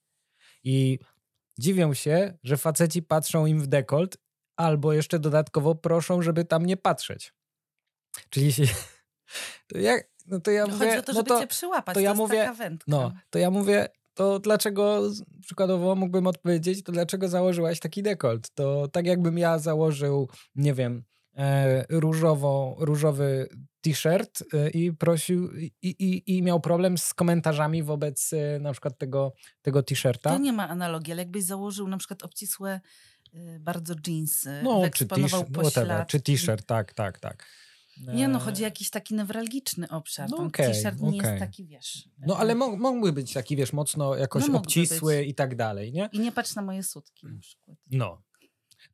i 0.64 1.00
dziwią 1.60 1.94
się, 1.94 2.38
że 2.44 2.58
faceci 2.58 3.02
patrzą 3.02 3.46
im 3.46 3.62
w 3.62 3.68
dekolt 3.68 4.18
albo 4.56 4.94
jeszcze 4.94 5.20
dodatkowo 5.20 5.76
proszą, 5.76 6.22
żeby 6.22 6.46
tam 6.46 6.66
nie 6.66 6.78
patrzeć. 6.78 7.34
Czyli 8.30 8.54
się, 8.54 8.64
to 9.68 9.78
ja, 9.78 9.98
no 10.28 10.40
to 10.40 10.52
ja 10.52 10.66
no 10.66 10.74
mówię, 10.74 10.86
Chodzi 10.86 11.00
o 11.00 11.04
to, 11.04 11.14
żeby 11.14 11.30
no 11.30 11.36
to, 11.36 11.42
cię 11.42 11.48
przyłapać, 11.48 11.94
to, 11.94 12.00
ja 12.00 12.14
mówię, 12.14 12.52
No, 12.88 13.12
to 13.30 13.40
ja 13.40 13.52
mówię, 13.52 13.88
to 14.14 14.40
dlaczego, 14.40 15.02
przykładowo 15.42 15.96
mógłbym 15.96 16.28
odpowiedzieć, 16.28 16.84
to 16.84 16.92
dlaczego 16.92 17.28
założyłaś 17.28 17.80
taki 17.80 18.04
dekolt? 18.04 18.50
To 18.54 18.88
tak 18.88 19.06
jakbym 19.06 19.38
ja 19.38 19.60
założył, 19.60 20.30
nie 20.56 20.74
wiem, 20.74 21.04
e, 21.38 21.86
różowo, 21.90 22.76
różowy 22.80 23.50
t-shirt 23.82 24.44
e, 24.54 24.70
i 24.70 24.94
prosił 24.94 25.52
i, 25.54 25.72
i, 25.82 26.38
i 26.38 26.44
miał 26.44 26.60
problem 26.60 26.98
z 26.98 27.14
komentarzami 27.14 27.84
wobec 27.84 28.34
e, 28.34 28.60
na 28.60 28.72
przykład 28.72 28.98
tego, 28.98 29.34
tego 29.62 29.84
t-shirta. 29.84 30.30
To 30.30 30.38
nie 30.38 30.54
ma 30.54 30.70
analogii, 30.70 31.14
ale 31.14 31.22
jakbyś 31.22 31.44
założył 31.44 31.88
na 31.88 31.98
przykład 31.98 32.24
obcisłe 32.24 32.82
y, 33.34 33.60
bardzo 33.60 33.94
jeansy, 34.08 34.62
no, 34.64 34.82
czy 34.94 35.08
t-shirt, 35.08 35.50
czy 36.08 36.22
t-shirt, 36.22 36.66
tak, 36.66 36.94
tak, 36.94 37.20
tak. 37.20 37.46
Nie, 38.08 38.28
no 38.28 38.40
chodzi 38.40 38.64
o 38.64 38.66
jakiś 38.66 38.90
taki 38.90 39.14
newralgiczny 39.14 39.90
obszar. 39.90 40.30
No, 40.30 40.38
okay, 40.38 40.68
t-shirt 40.68 41.02
nie 41.02 41.18
jest 41.18 41.40
taki, 41.40 41.66
wiesz... 41.66 42.10
No 42.28 42.38
ale 42.38 42.56
mógłby 42.56 43.14
być 43.14 43.34
taki, 43.34 43.56
wiesz, 43.56 43.74
mocno 43.74 44.16
jakoś 44.16 44.48
no, 44.48 44.58
obcisły 44.58 45.24
i 45.24 45.36
tak 45.36 45.56
dalej, 45.56 45.94
nie? 45.94 46.10
I 46.12 46.20
nie 46.20 46.32
patrz 46.32 46.56
na 46.56 46.62
moje 46.62 46.84
sutki 46.84 47.28
na 47.28 47.40
przykład. 47.40 47.78
No, 47.92 48.22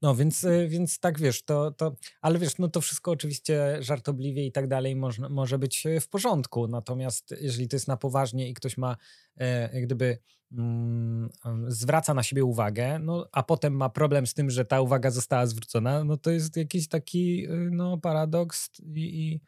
no, 0.01 0.15
więc, 0.15 0.43
e, 0.43 0.67
więc 0.67 0.99
tak 0.99 1.19
wiesz, 1.19 1.43
to, 1.43 1.71
to, 1.71 1.95
ale 2.21 2.39
wiesz, 2.39 2.57
no 2.57 2.67
to 2.67 2.81
wszystko 2.81 3.11
oczywiście 3.11 3.77
żartobliwie 3.79 4.45
i 4.45 4.51
tak 4.51 4.67
dalej 4.67 4.95
może, 4.95 5.29
może 5.29 5.59
być 5.59 5.85
e, 5.85 5.99
w 5.99 6.09
porządku. 6.09 6.67
Natomiast 6.67 7.35
jeżeli 7.41 7.67
to 7.67 7.75
jest 7.75 7.87
na 7.87 7.97
poważnie 7.97 8.49
i 8.49 8.53
ktoś 8.53 8.77
ma 8.77 8.97
e, 9.37 9.81
gdyby 9.81 10.19
mm, 10.51 11.29
zwraca 11.67 12.13
na 12.13 12.23
siebie 12.23 12.43
uwagę, 12.43 12.99
no, 12.99 13.27
a 13.31 13.43
potem 13.43 13.73
ma 13.73 13.89
problem 13.89 14.27
z 14.27 14.33
tym, 14.33 14.49
że 14.49 14.65
ta 14.65 14.81
uwaga 14.81 15.11
została 15.11 15.45
zwrócona, 15.45 16.03
no 16.03 16.17
to 16.17 16.31
jest 16.31 16.57
jakiś 16.57 16.87
taki 16.87 17.45
e, 17.45 17.49
no, 17.71 17.97
paradoks 17.97 18.69
i, 18.79 19.21
i 19.21 19.41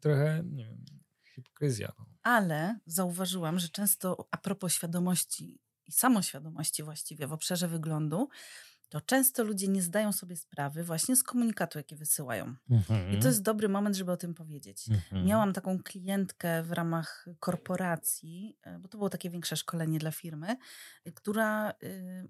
trochę, 0.00 0.42
nie 0.52 0.64
wiem, 0.64 0.84
hipokryzja. 1.34 1.92
No. 1.98 2.06
Ale 2.22 2.78
zauważyłam, 2.86 3.58
że 3.58 3.68
często 3.68 4.28
a 4.30 4.36
propos 4.36 4.72
świadomości 4.72 5.60
i 5.86 5.92
samoświadomości 5.92 6.82
właściwie 6.82 7.26
w 7.26 7.32
obszarze 7.32 7.68
wyglądu, 7.68 8.28
to 8.92 9.00
często 9.00 9.44
ludzie 9.44 9.68
nie 9.68 9.82
zdają 9.82 10.12
sobie 10.12 10.36
sprawy 10.36 10.84
właśnie 10.84 11.16
z 11.16 11.22
komunikatu, 11.22 11.78
jaki 11.78 11.96
wysyłają. 11.96 12.54
Mhm. 12.70 13.12
I 13.12 13.18
to 13.18 13.28
jest 13.28 13.42
dobry 13.42 13.68
moment, 13.68 13.96
żeby 13.96 14.12
o 14.12 14.16
tym 14.16 14.34
powiedzieć. 14.34 14.88
Mhm. 14.90 15.26
Miałam 15.26 15.52
taką 15.52 15.82
klientkę 15.82 16.62
w 16.62 16.72
ramach 16.72 17.26
korporacji, 17.40 18.56
e, 18.62 18.78
bo 18.78 18.88
to 18.88 18.98
było 18.98 19.10
takie 19.10 19.30
większe 19.30 19.56
szkolenie 19.56 19.98
dla 19.98 20.10
firmy, 20.10 20.56
e, 21.04 21.12
która 21.12 21.70
e, 21.70 21.74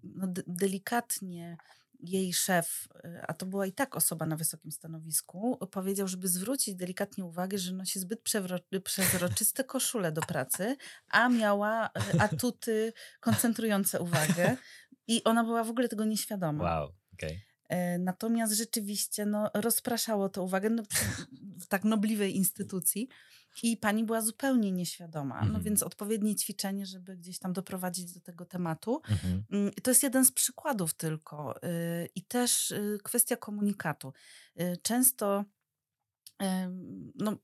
no, 0.02 0.26
delikatnie 0.46 1.56
jej 2.00 2.32
szef, 2.32 2.88
a 3.28 3.34
to 3.34 3.46
była 3.46 3.66
i 3.66 3.72
tak 3.72 3.96
osoba 3.96 4.26
na 4.26 4.36
wysokim 4.36 4.72
stanowisku, 4.72 5.58
powiedział, 5.70 6.08
żeby 6.08 6.28
zwrócić 6.28 6.74
delikatnie 6.74 7.24
uwagę, 7.24 7.58
że 7.58 7.72
nosi 7.72 8.00
zbyt 8.00 8.20
przezroczyste 8.84 9.64
koszule 9.64 10.12
do 10.12 10.20
pracy, 10.20 10.76
a 11.08 11.28
miała 11.28 11.90
atuty 12.18 12.92
koncentrujące 13.20 14.00
uwagę. 14.00 14.56
I 15.12 15.24
ona 15.24 15.44
była 15.44 15.64
w 15.64 15.70
ogóle 15.70 15.88
tego 15.88 16.04
nieświadoma. 16.04 16.64
Wow, 16.64 16.92
okay. 17.14 17.40
E, 17.68 17.98
natomiast 17.98 18.52
rzeczywiście 18.52 19.26
no, 19.26 19.50
rozpraszało 19.54 20.28
to 20.28 20.42
uwagę 20.42 20.70
no, 20.70 20.82
w 21.62 21.66
tak 21.66 21.84
nobliwej 21.84 22.36
instytucji 22.36 23.08
i 23.62 23.76
pani 23.76 24.04
była 24.04 24.20
zupełnie 24.20 24.72
nieświadoma. 24.72 25.34
No 25.40 25.46
mhm. 25.46 25.64
więc 25.64 25.82
odpowiednie 25.82 26.36
ćwiczenie, 26.36 26.86
żeby 26.86 27.16
gdzieś 27.16 27.38
tam 27.38 27.52
doprowadzić 27.52 28.12
do 28.14 28.20
tego 28.20 28.44
tematu. 28.44 29.02
Mhm. 29.10 29.44
Mm, 29.50 29.72
to 29.82 29.90
jest 29.90 30.02
jeden 30.02 30.24
z 30.24 30.32
przykładów 30.32 30.94
tylko. 30.94 31.56
Y, 31.56 32.08
I 32.14 32.22
też 32.22 32.70
y, 32.70 32.98
kwestia 33.02 33.36
komunikatu. 33.36 34.12
Y, 34.60 34.76
często 34.82 35.44
no, 37.14 37.36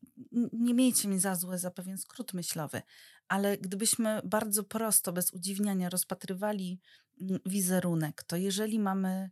nie 0.53 0.75
miejcie 0.75 1.09
mi 1.09 1.19
za 1.19 1.35
złe 1.35 1.59
za 1.59 1.71
pewien 1.71 1.99
skrót 1.99 2.33
myślowy, 2.33 2.83
ale 3.29 3.59
gdybyśmy 3.59 4.21
bardzo 4.25 4.65
prosto, 4.65 5.13
bez 5.13 5.33
udziwniania 5.33 5.89
rozpatrywali 5.89 6.81
wizerunek, 7.47 8.23
to 8.23 8.37
jeżeli 8.37 8.79
mamy 8.79 9.31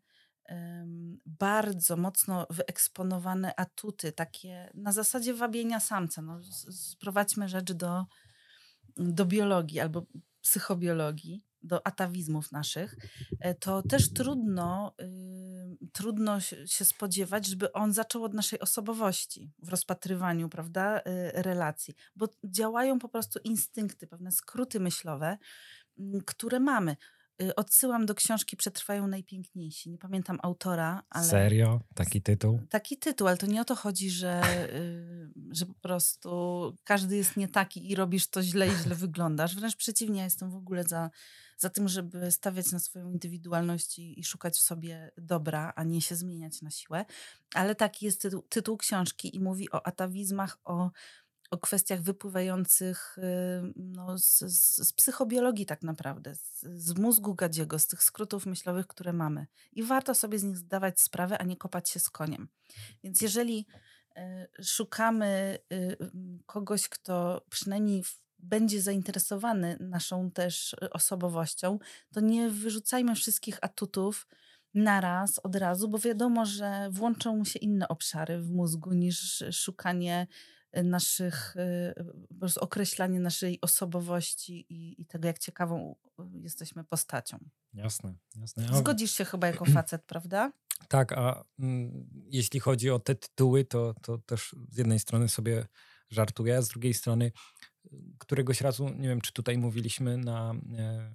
bardzo 1.26 1.97
mocno 1.97 2.47
wyeksponowane 2.50 3.61
atuty, 3.61 4.12
takie 4.12 4.71
na 4.75 4.93
zasadzie 4.93 5.35
wabienia 5.35 5.81
samca, 5.81 6.23
no, 6.23 6.40
sprowadźmy 6.71 7.49
rzecz 7.49 7.73
do, 7.73 8.07
do 8.97 9.25
biologii 9.25 9.81
albo 9.81 10.07
psychobiologii, 10.40 11.45
do 11.62 11.87
atawizmów 11.87 12.52
naszych, 12.52 12.97
e, 13.40 13.55
to 13.55 13.83
też 13.83 14.12
trudno, 14.12 14.95
y, 15.00 15.88
trudno 15.93 16.40
się 16.66 16.85
spodziewać, 16.85 17.47
żeby 17.47 17.73
on 17.73 17.93
zaczął 17.93 18.25
od 18.25 18.35
naszej 18.35 18.61
osobowości 18.61 19.52
w 19.59 19.69
rozpatrywaniu 19.69 20.49
prawda, 20.49 20.99
y, 20.99 21.02
relacji, 21.43 21.95
bo 22.16 22.28
działają 22.45 22.99
po 22.99 23.09
prostu 23.09 23.38
instynkty, 23.45 24.07
pewne 24.07 24.33
skróty 24.33 24.81
myślowe, 24.81 25.38
które 26.26 26.61
mamy. 26.61 26.97
Y, 27.43 27.55
odsyłam 27.55 28.07
do 28.07 28.14
książki 28.14 28.57
Przetrwają 28.57 29.07
najpiękniejsi. 29.07 29.90
Nie 29.90 29.99
pamiętam 29.99 30.38
autora, 30.43 31.02
ale. 31.11 31.26
Serio? 31.26 31.81
Taki 31.95 32.23
tytuł? 32.23 32.61
Taki 32.71 32.99
tytuł, 32.99 33.28
ale 33.28 33.37
to 33.37 33.47
nie 33.47 33.61
o 33.61 33.64
to 33.64 33.75
chodzi, 33.75 34.11
że, 34.11 34.43
że 35.50 35.66
po 35.66 35.75
prostu 35.75 36.31
każdy 36.85 37.16
jest 37.16 37.37
nie 37.37 37.49
taki 37.49 37.90
i 37.90 37.95
robisz 37.95 38.31
to 38.31 38.43
źle 38.43 38.69
i 38.69 38.71
źle 38.71 38.95
wyglądasz. 39.07 39.57
Wręcz 39.57 39.76
przeciwnie, 39.76 40.19
ja 40.19 40.25
jestem 40.25 40.50
w 40.50 40.57
ogóle 40.57 40.85
za 40.85 41.11
za 41.59 41.71
tym, 41.71 41.88
żeby 41.88 42.33
stawiać 42.33 42.73
na 42.73 42.78
swoją 42.78 43.11
indywidualność 43.11 43.99
i, 43.99 44.21
i 44.21 44.25
szukać 44.25 44.55
w 44.55 44.61
sobie 44.61 45.11
dobra, 45.19 45.73
a 45.76 45.85
nie 45.85 46.02
się 46.02 46.16
zmieniać 46.16 46.62
na 46.62 46.71
siłę. 46.71 47.05
Ale 47.55 47.75
taki 47.75 48.07
jest 48.07 48.23
tytuł, 48.23 48.43
tytuł 48.43 48.76
książki 48.76 49.37
i 49.37 49.40
mówi 49.40 49.71
o 49.71 49.87
atawizmach, 49.87 50.59
o 50.64 50.90
o 51.50 51.58
kwestiach 51.58 52.02
wypływających 52.02 53.16
no, 53.76 54.18
z, 54.18 54.38
z, 54.38 54.92
psychobiologii 54.92 55.66
tak 55.66 55.82
naprawdę, 55.82 56.34
z, 56.34 56.60
z, 56.62 56.98
mózgu 56.98 57.34
gadziego, 57.34 57.78
z 57.78 57.86
tych 57.86 58.02
skrótów 58.02 58.46
myślowych, 58.46 58.86
które 58.86 59.12
mamy. 59.12 59.46
I 59.72 59.82
warto 59.82 60.14
sobie 60.14 60.38
z 60.38 60.44
nich 60.44 60.56
zdawać 60.56 61.00
sprawę, 61.00 61.38
a 61.38 61.44
nie 61.44 61.56
kopać 61.56 61.90
się 61.90 62.00
z 62.00 62.10
koniem. 62.10 62.48
Więc 63.04 63.20
jeżeli 63.20 63.66
y, 64.16 64.64
szukamy 64.64 65.58
y, 65.72 65.96
kogoś, 66.46 66.88
kto 66.88 67.44
przynajmniej 67.50 68.02
będzie 68.38 68.82
zainteresowany 68.82 69.76
naszą 69.80 70.30
też 70.30 70.74
e, 70.82 70.90
osobowością, 70.90 71.78
to 72.14 72.20
nie 72.20 72.50
wyrzucajmy 72.50 73.14
wszystkich 73.14 73.58
atutów 73.60 74.26
naraz, 74.74 75.38
od 75.38 75.56
razu, 75.56 75.88
bo 75.88 75.98
wiadomo, 75.98 76.46
że 76.46 76.88
włączą 76.90 77.44
się 77.44 77.58
inne 77.58 77.88
obszary 77.88 78.38
w 78.38 78.50
mózgu 78.50 78.92
niż 78.92 79.44
szukanie 79.52 80.26
e, 80.26 80.26
naszych, 80.73 81.56
e, 81.56 81.94
po 82.28 82.35
prostu 82.35 82.61
określanie 82.61 83.20
naszej 83.20 83.61
osobowości 83.61 84.66
i, 84.68 85.02
i 85.02 85.06
tego, 85.06 85.26
jak 85.26 85.38
ciekawą 85.38 85.96
jesteśmy 86.42 86.85
postacią. 86.85 87.38
Jasne, 87.75 88.14
jasne. 88.37 88.78
Zgodzisz 88.78 89.12
się 89.12 89.25
chyba 89.25 89.46
jako 89.46 89.64
facet, 89.76 90.02
prawda? 90.04 90.52
Tak, 90.88 91.12
a 91.12 91.44
mm, 91.58 92.08
jeśli 92.30 92.61
chodzi 92.61 92.90
o 92.90 92.99
te 92.99 93.14
tytuły, 93.14 93.64
to, 93.64 93.94
to 94.02 94.18
też 94.18 94.56
z 94.70 94.78
jednej 94.78 94.99
strony 94.99 95.28
sobie 95.28 95.66
żartuję, 96.11 96.56
a 96.56 96.62
z 96.62 96.68
drugiej 96.68 96.94
strony 96.94 97.32
któregoś 98.19 98.61
razu, 98.61 98.88
nie 98.88 99.09
wiem, 99.09 99.21
czy 99.21 99.33
tutaj 99.33 99.59
mówiliśmy 99.59 100.16
na, 100.16 100.55
e, 100.78 100.81
e, 100.81 101.11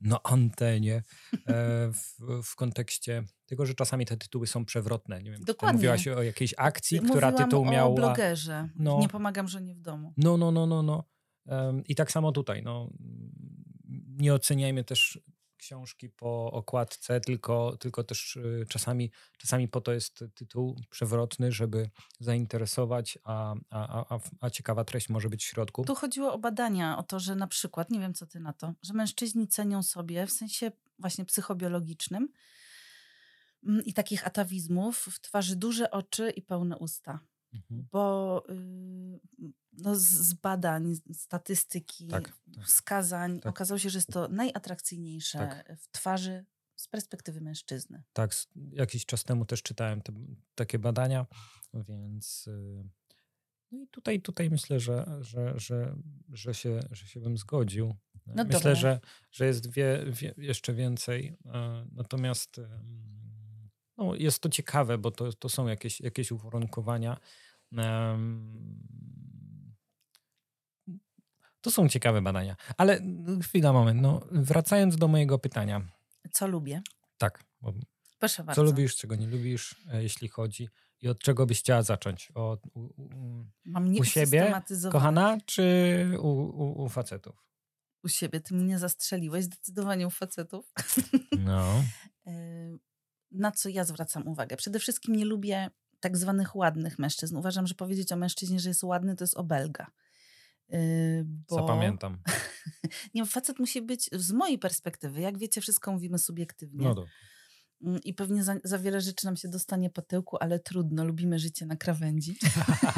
na 0.00 0.22
antenie 0.22 0.94
e, 0.94 1.02
w, 1.92 2.16
w 2.42 2.56
kontekście 2.56 3.24
tego, 3.46 3.66
że 3.66 3.74
czasami 3.74 4.06
te 4.06 4.16
tytuły 4.16 4.46
są 4.46 4.64
przewrotne. 4.64 5.22
Nie 5.22 5.30
wiem, 5.30 5.44
Dokładnie. 5.44 5.76
Mówiłaś 5.76 6.08
o 6.08 6.22
jakiejś 6.22 6.54
akcji, 6.56 6.96
Mówiłam 6.96 7.16
która 7.16 7.32
tytuł 7.32 7.64
miał. 7.64 7.92
o 7.92 7.94
blogerze. 7.94 8.68
No, 8.76 8.98
nie 9.00 9.08
pomagam 9.08 9.48
żonie 9.48 9.74
w 9.74 9.80
domu. 9.80 10.12
No, 10.16 10.36
no, 10.36 10.52
no, 10.52 10.66
no, 10.66 10.82
no. 10.82 11.04
I 11.88 11.94
tak 11.94 12.12
samo 12.12 12.32
tutaj. 12.32 12.62
No, 12.62 12.90
nie 14.08 14.34
oceniajmy 14.34 14.84
też 14.84 15.20
książki 15.62 16.08
po 16.08 16.52
okładce, 16.52 17.20
tylko, 17.20 17.76
tylko 17.76 18.04
też 18.04 18.36
y, 18.36 18.66
czasami, 18.68 19.10
czasami 19.38 19.68
po 19.68 19.80
to 19.80 19.92
jest 19.92 20.24
tytuł 20.34 20.76
przewrotny, 20.90 21.52
żeby 21.52 21.90
zainteresować, 22.20 23.18
a, 23.24 23.54
a, 23.70 24.14
a, 24.14 24.18
a 24.40 24.50
ciekawa 24.50 24.84
treść 24.84 25.08
może 25.08 25.28
być 25.28 25.44
w 25.44 25.48
środku. 25.48 25.84
Tu 25.84 25.94
chodziło 25.94 26.32
o 26.32 26.38
badania, 26.38 26.98
o 26.98 27.02
to, 27.02 27.20
że 27.20 27.34
na 27.34 27.46
przykład, 27.46 27.90
nie 27.90 28.00
wiem 28.00 28.14
co 28.14 28.26
ty 28.26 28.40
na 28.40 28.52
to, 28.52 28.74
że 28.82 28.94
mężczyźni 28.94 29.48
cenią 29.48 29.82
sobie 29.82 30.26
w 30.26 30.32
sensie 30.32 30.72
właśnie 30.98 31.24
psychobiologicznym 31.24 32.28
mm, 33.66 33.84
i 33.84 33.92
takich 33.92 34.26
atawizmów 34.26 34.98
w 34.98 35.20
twarzy 35.20 35.56
duże 35.56 35.90
oczy 35.90 36.30
i 36.30 36.42
pełne 36.42 36.78
usta. 36.78 37.20
Mhm. 37.54 37.88
bo 37.92 38.44
y, 38.50 39.52
no, 39.72 39.94
z 39.96 40.34
badań, 40.34 40.94
statystyki, 41.12 42.08
tak, 42.08 42.32
tak. 42.54 42.64
wskazań 42.64 43.40
tak. 43.40 43.50
okazało 43.50 43.78
się, 43.78 43.90
że 43.90 43.98
jest 43.98 44.12
to 44.12 44.28
najatrakcyjniejsze 44.28 45.38
tak. 45.38 45.76
w 45.78 45.88
twarzy 45.88 46.44
z 46.76 46.88
perspektywy 46.88 47.40
mężczyzny. 47.40 48.02
Tak, 48.12 48.34
jakiś 48.72 49.06
czas 49.06 49.24
temu 49.24 49.44
też 49.44 49.62
czytałem 49.62 50.02
te, 50.02 50.12
takie 50.54 50.78
badania, 50.78 51.26
więc 51.74 52.46
y, 52.46 52.84
no 53.72 53.82
i 53.82 53.88
tutaj, 53.88 54.20
tutaj 54.20 54.50
myślę, 54.50 54.80
że, 54.80 55.18
że, 55.20 55.52
że, 55.56 55.96
że, 56.28 56.54
się, 56.54 56.80
że 56.90 57.06
się 57.06 57.20
bym 57.20 57.38
zgodził. 57.38 57.94
No 58.26 58.44
myślę, 58.44 58.76
że, 58.76 59.00
że 59.30 59.46
jest 59.46 59.72
wie, 59.72 60.04
wie, 60.06 60.34
jeszcze 60.36 60.74
więcej. 60.74 61.36
E, 61.46 61.86
natomiast 61.92 62.60
no, 63.98 64.14
jest 64.14 64.42
to 64.42 64.48
ciekawe, 64.48 64.98
bo 64.98 65.10
to, 65.10 65.32
to 65.32 65.48
są 65.48 65.66
jakieś, 65.66 66.00
jakieś 66.00 66.32
uwarunkowania. 66.32 67.16
To 71.60 71.70
są 71.70 71.88
ciekawe 71.88 72.22
badania. 72.22 72.56
Ale 72.76 73.00
no, 73.02 73.40
chwila, 73.42 73.72
moment. 73.72 74.02
No, 74.02 74.20
wracając 74.30 74.96
do 74.96 75.08
mojego 75.08 75.38
pytania. 75.38 75.82
Co 76.32 76.46
lubię? 76.46 76.82
Tak. 77.18 77.44
Proszę 78.18 78.44
bardzo. 78.44 78.62
Co 78.62 78.64
lubisz, 78.64 78.96
czego 78.96 79.14
nie 79.16 79.26
lubisz, 79.26 79.76
e, 79.92 80.02
jeśli 80.02 80.28
chodzi 80.28 80.68
i 81.00 81.08
od 81.08 81.18
czego 81.18 81.46
byś 81.46 81.58
chciała 81.58 81.82
zacząć? 81.82 82.30
Od, 82.34 82.66
u, 82.66 82.80
u, 82.80 83.44
Mam 83.64 83.94
u 83.96 84.04
siebie, 84.04 84.54
kochana, 84.92 85.38
czy 85.46 85.64
u, 86.18 86.28
u, 86.28 86.84
u 86.84 86.88
facetów? 86.88 87.44
U 88.04 88.08
siebie. 88.08 88.40
Ty 88.40 88.54
mnie 88.54 88.78
zastrzeliłeś 88.78 89.44
zdecydowanie 89.44 90.06
u 90.06 90.10
facetów. 90.10 90.72
No. 91.38 91.82
Na 93.32 93.50
co 93.50 93.68
ja 93.68 93.84
zwracam 93.84 94.28
uwagę? 94.28 94.56
Przede 94.56 94.78
wszystkim 94.78 95.16
nie 95.16 95.24
lubię 95.24 95.70
tak 96.00 96.16
zwanych 96.16 96.56
ładnych 96.56 96.98
mężczyzn. 96.98 97.36
Uważam, 97.36 97.66
że 97.66 97.74
powiedzieć 97.74 98.12
o 98.12 98.16
mężczyźnie, 98.16 98.60
że 98.60 98.68
jest 98.68 98.84
ładny, 98.84 99.16
to 99.16 99.24
jest 99.24 99.36
obelga. 99.36 99.86
Yy, 100.68 101.24
bo... 101.26 101.54
Zapamiętam. 101.54 102.18
nie, 103.14 103.26
facet 103.26 103.58
musi 103.58 103.82
być 103.82 104.10
z 104.12 104.32
mojej 104.32 104.58
perspektywy. 104.58 105.20
Jak 105.20 105.38
wiecie, 105.38 105.60
wszystko 105.60 105.92
mówimy 105.92 106.18
subiektywnie. 106.18 106.94
No 106.94 107.04
mm, 107.82 108.00
I 108.04 108.14
pewnie 108.14 108.44
za, 108.44 108.54
za, 108.64 108.78
wiele 108.78 109.00
rzeczy 109.00 109.26
nam 109.26 109.36
się 109.36 109.48
dostanie 109.48 109.90
po 109.90 110.02
tyłku, 110.02 110.36
ale 110.40 110.58
trudno, 110.58 111.04
lubimy 111.04 111.38
życie 111.38 111.66
na 111.66 111.76
krawędzi. 111.76 112.36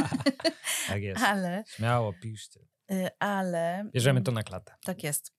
tak 0.88 1.02
jest. 1.02 1.22
Ale, 1.22 1.64
Śmiało, 1.66 2.12
piszcie. 2.12 2.60
Yy, 2.88 3.08
ale. 3.18 3.90
Bierzemy 3.92 4.22
to 4.22 4.32
na 4.32 4.42
klatę. 4.42 4.74
Tak 4.84 5.04
jest. 5.04 5.32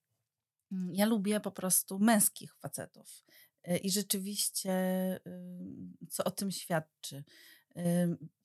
Mm, 0.72 0.94
ja 0.94 1.06
lubię 1.06 1.40
po 1.40 1.52
prostu 1.52 2.00
męskich 2.00 2.56
facetów. 2.56 3.26
Yy, 3.68 3.78
I 3.78 3.92
rzeczywiście, 3.92 4.74
co 6.10 6.24
o 6.24 6.32
tym 6.32 6.52
świadczy? 6.52 7.24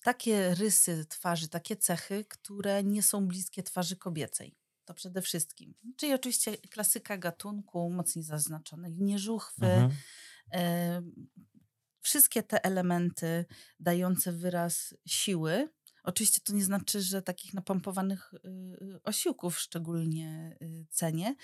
takie 0.02 0.54
rysy 0.54 1.06
twarzy, 1.08 1.48
takie 1.48 1.76
cechy, 1.76 2.24
które 2.28 2.84
nie 2.84 3.02
są 3.02 3.28
bliskie 3.28 3.62
twarzy 3.62 3.96
kobiecej. 3.96 4.56
To 4.84 4.94
przede 4.94 5.22
wszystkim. 5.22 5.74
Czyli 5.96 6.14
oczywiście 6.14 6.56
klasyka 6.56 7.18
gatunku, 7.18 7.90
mocniej 7.90 8.24
zaznaczone 8.24 8.90
linie 8.90 9.18
żuchwy, 9.18 9.66
mhm. 9.66 11.12
wszystkie 12.00 12.42
te 12.42 12.64
elementy 12.64 13.44
dające 13.80 14.32
wyraz 14.32 14.94
siły. 15.06 15.68
Oczywiście 16.02 16.40
to 16.44 16.52
nie 16.52 16.64
znaczy, 16.64 17.02
że 17.02 17.22
takich 17.22 17.54
napompowanych 17.54 18.34
y, 18.34 18.38
y, 18.82 19.02
osiłków 19.02 19.58
szczególnie 19.58 20.56
y, 20.62 20.86
cenię. 20.90 21.34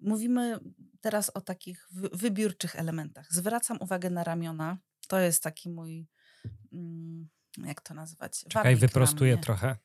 Mówimy 0.00 0.58
teraz 1.00 1.30
o 1.30 1.40
takich 1.40 1.88
wybiórczych 2.12 2.76
elementach. 2.76 3.26
Zwracam 3.30 3.78
uwagę 3.80 4.10
na 4.10 4.24
ramiona. 4.24 4.78
To 5.08 5.18
jest 5.18 5.42
taki 5.42 5.70
mój 5.70 6.06
Mm, 6.72 7.28
jak 7.64 7.80
to 7.80 7.94
nazwać? 7.94 8.44
Czekaj, 8.48 8.76
wyprostuję 8.76 9.38
trochę. 9.38 9.76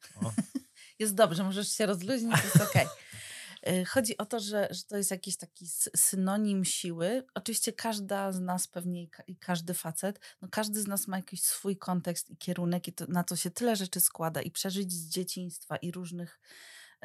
jest 1.00 1.16
dobrze, 1.16 1.44
możesz 1.44 1.72
się 1.72 1.86
rozluźnić, 1.86 2.44
jest 2.44 2.56
okej. 2.56 2.86
Okay. 2.86 3.86
Chodzi 3.94 4.18
o 4.18 4.26
to, 4.26 4.40
że, 4.40 4.68
że 4.72 4.84
to 4.84 4.98
jest 4.98 5.12
jakiś 5.12 5.38
taki 5.38 5.68
synonim 5.96 6.66
siły. 6.66 7.26
Oczywiście 7.34 7.74
każda 7.74 8.32
z 8.32 8.40
nas 8.40 8.68
pewnie 8.68 9.08
i 9.28 9.38
każdy 9.38 9.74
facet, 9.74 10.20
no 10.42 10.48
każdy 10.52 10.82
z 10.82 10.88
nas 10.88 11.08
ma 11.08 11.18
jakiś 11.18 11.44
swój 11.44 11.78
kontekst 11.78 12.30
i 12.30 12.38
kierunek 12.38 12.88
i 12.88 12.94
to, 12.94 13.06
na 13.08 13.24
to 13.24 13.36
się 13.36 13.52
tyle 13.52 13.76
rzeczy 13.76 14.00
składa 14.00 14.42
i 14.42 14.52
przeżyć 14.52 14.92
z 14.92 15.10
dzieciństwa 15.10 15.78
i 15.78 15.92
różnych 15.92 16.40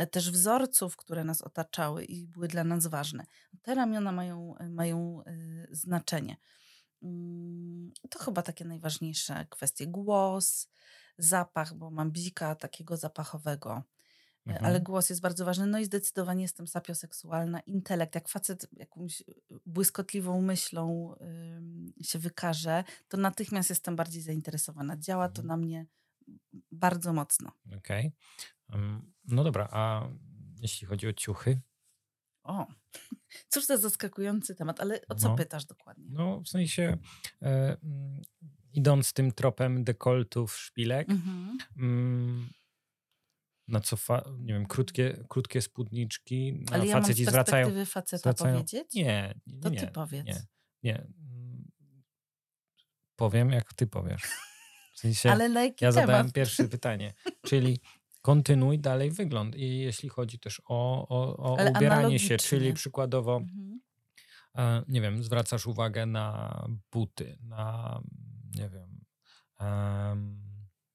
też 0.06 0.30
wzorców, 0.30 0.96
które 0.96 1.24
nas 1.24 1.42
otaczały 1.42 2.04
i 2.04 2.28
były 2.28 2.48
dla 2.48 2.64
nas 2.64 2.86
ważne. 2.86 3.26
Te 3.62 3.74
ramiona 3.74 4.12
mają, 4.12 4.54
mają 4.70 5.22
y, 5.26 5.68
znaczenie. 5.70 6.36
Mm, 7.02 7.92
to 8.10 8.18
chyba 8.18 8.42
takie 8.42 8.64
najważniejsze 8.64 9.46
kwestie. 9.50 9.86
Głos, 9.86 10.68
zapach, 11.18 11.74
bo 11.74 11.90
mam 11.90 12.10
bzika 12.10 12.54
takiego 12.54 12.96
zapachowego. 12.96 13.82
E, 14.46 14.50
mhm. 14.50 14.66
Ale 14.66 14.80
głos 14.80 15.10
jest 15.10 15.22
bardzo 15.22 15.44
ważny. 15.44 15.66
No 15.66 15.78
i 15.78 15.84
zdecydowanie 15.84 16.42
jestem 16.42 16.66
sapioseksualna. 16.66 17.60
Intelekt, 17.60 18.14
jak 18.14 18.28
facet 18.28 18.66
jakąś 18.72 19.22
błyskotliwą 19.66 20.42
myślą 20.42 21.14
się 22.02 22.18
wykaże, 22.18 22.84
to 23.08 23.16
natychmiast 23.16 23.70
jestem 23.70 23.96
bardziej 23.96 24.22
zainteresowana. 24.22 24.96
Działa 24.96 25.28
to 25.28 25.42
mhm. 25.42 25.46
na 25.46 25.66
mnie 25.66 25.86
bardzo 26.72 27.12
mocno. 27.12 27.52
Okej. 27.78 28.12
Okay. 28.68 29.00
No 29.24 29.44
dobra, 29.44 29.68
a 29.72 30.08
jeśli 30.60 30.86
chodzi 30.86 31.08
o 31.08 31.12
ciuchy? 31.12 31.60
O, 32.42 32.66
cóż 33.50 33.66
to 33.66 33.78
zaskakujący 33.78 34.54
temat, 34.54 34.80
ale 34.80 35.00
o 35.08 35.14
co 35.14 35.28
no, 35.28 35.36
pytasz 35.36 35.64
dokładnie? 35.64 36.06
No, 36.10 36.40
w 36.40 36.48
sensie 36.48 36.98
e, 37.42 37.76
mm, 37.82 38.22
idąc 38.72 39.12
tym 39.12 39.32
tropem 39.32 39.84
dekoltów, 39.84 40.56
szpilek, 40.56 41.10
mhm. 41.10 41.58
mm, 41.76 42.48
na 43.68 43.80
co, 43.80 43.96
fa- 43.96 44.24
nie 44.38 44.54
wiem, 44.54 44.66
krótkie, 44.66 45.24
krótkie 45.28 45.62
spódniczki, 45.62 46.64
ale 46.72 46.86
ja 46.86 46.92
faceci 46.92 47.22
mam 47.22 47.26
z 47.26 47.30
zwracają... 47.30 47.84
faceta 47.86 48.18
zwracają, 48.18 48.54
powiedzieć? 48.54 48.94
Nie, 48.94 49.34
nie, 49.46 49.60
To 49.60 49.68
nie, 49.68 49.80
ty 49.80 49.86
powiedz. 49.86 50.26
Nie, 50.26 50.42
nie. 50.82 51.06
Powiem, 53.16 53.50
jak 53.50 53.74
ty 53.74 53.86
powiesz. 53.86 54.22
W 54.98 55.00
sensie, 55.00 55.32
ale 55.32 55.48
na 55.48 55.64
jaki 55.64 55.84
ja 55.84 55.92
temat? 55.92 56.06
zadałem 56.06 56.32
pierwsze 56.32 56.68
pytanie, 56.78 57.14
czyli 57.42 57.80
kontynuuj 58.22 58.78
dalej 58.78 59.10
wygląd. 59.10 59.56
I 59.56 59.78
jeśli 59.78 60.08
chodzi 60.08 60.38
też 60.38 60.62
o, 60.68 61.08
o, 61.08 61.36
o 61.36 61.70
ubieranie 61.70 62.18
się, 62.18 62.36
czyli 62.36 62.72
przykładowo, 62.72 63.36
mhm. 63.36 63.80
e, 64.54 64.82
nie 64.88 65.00
wiem, 65.00 65.24
zwracasz 65.24 65.66
uwagę 65.66 66.06
na 66.06 66.68
buty, 66.92 67.38
na, 67.42 68.00
nie 68.56 68.68
wiem, 68.68 69.04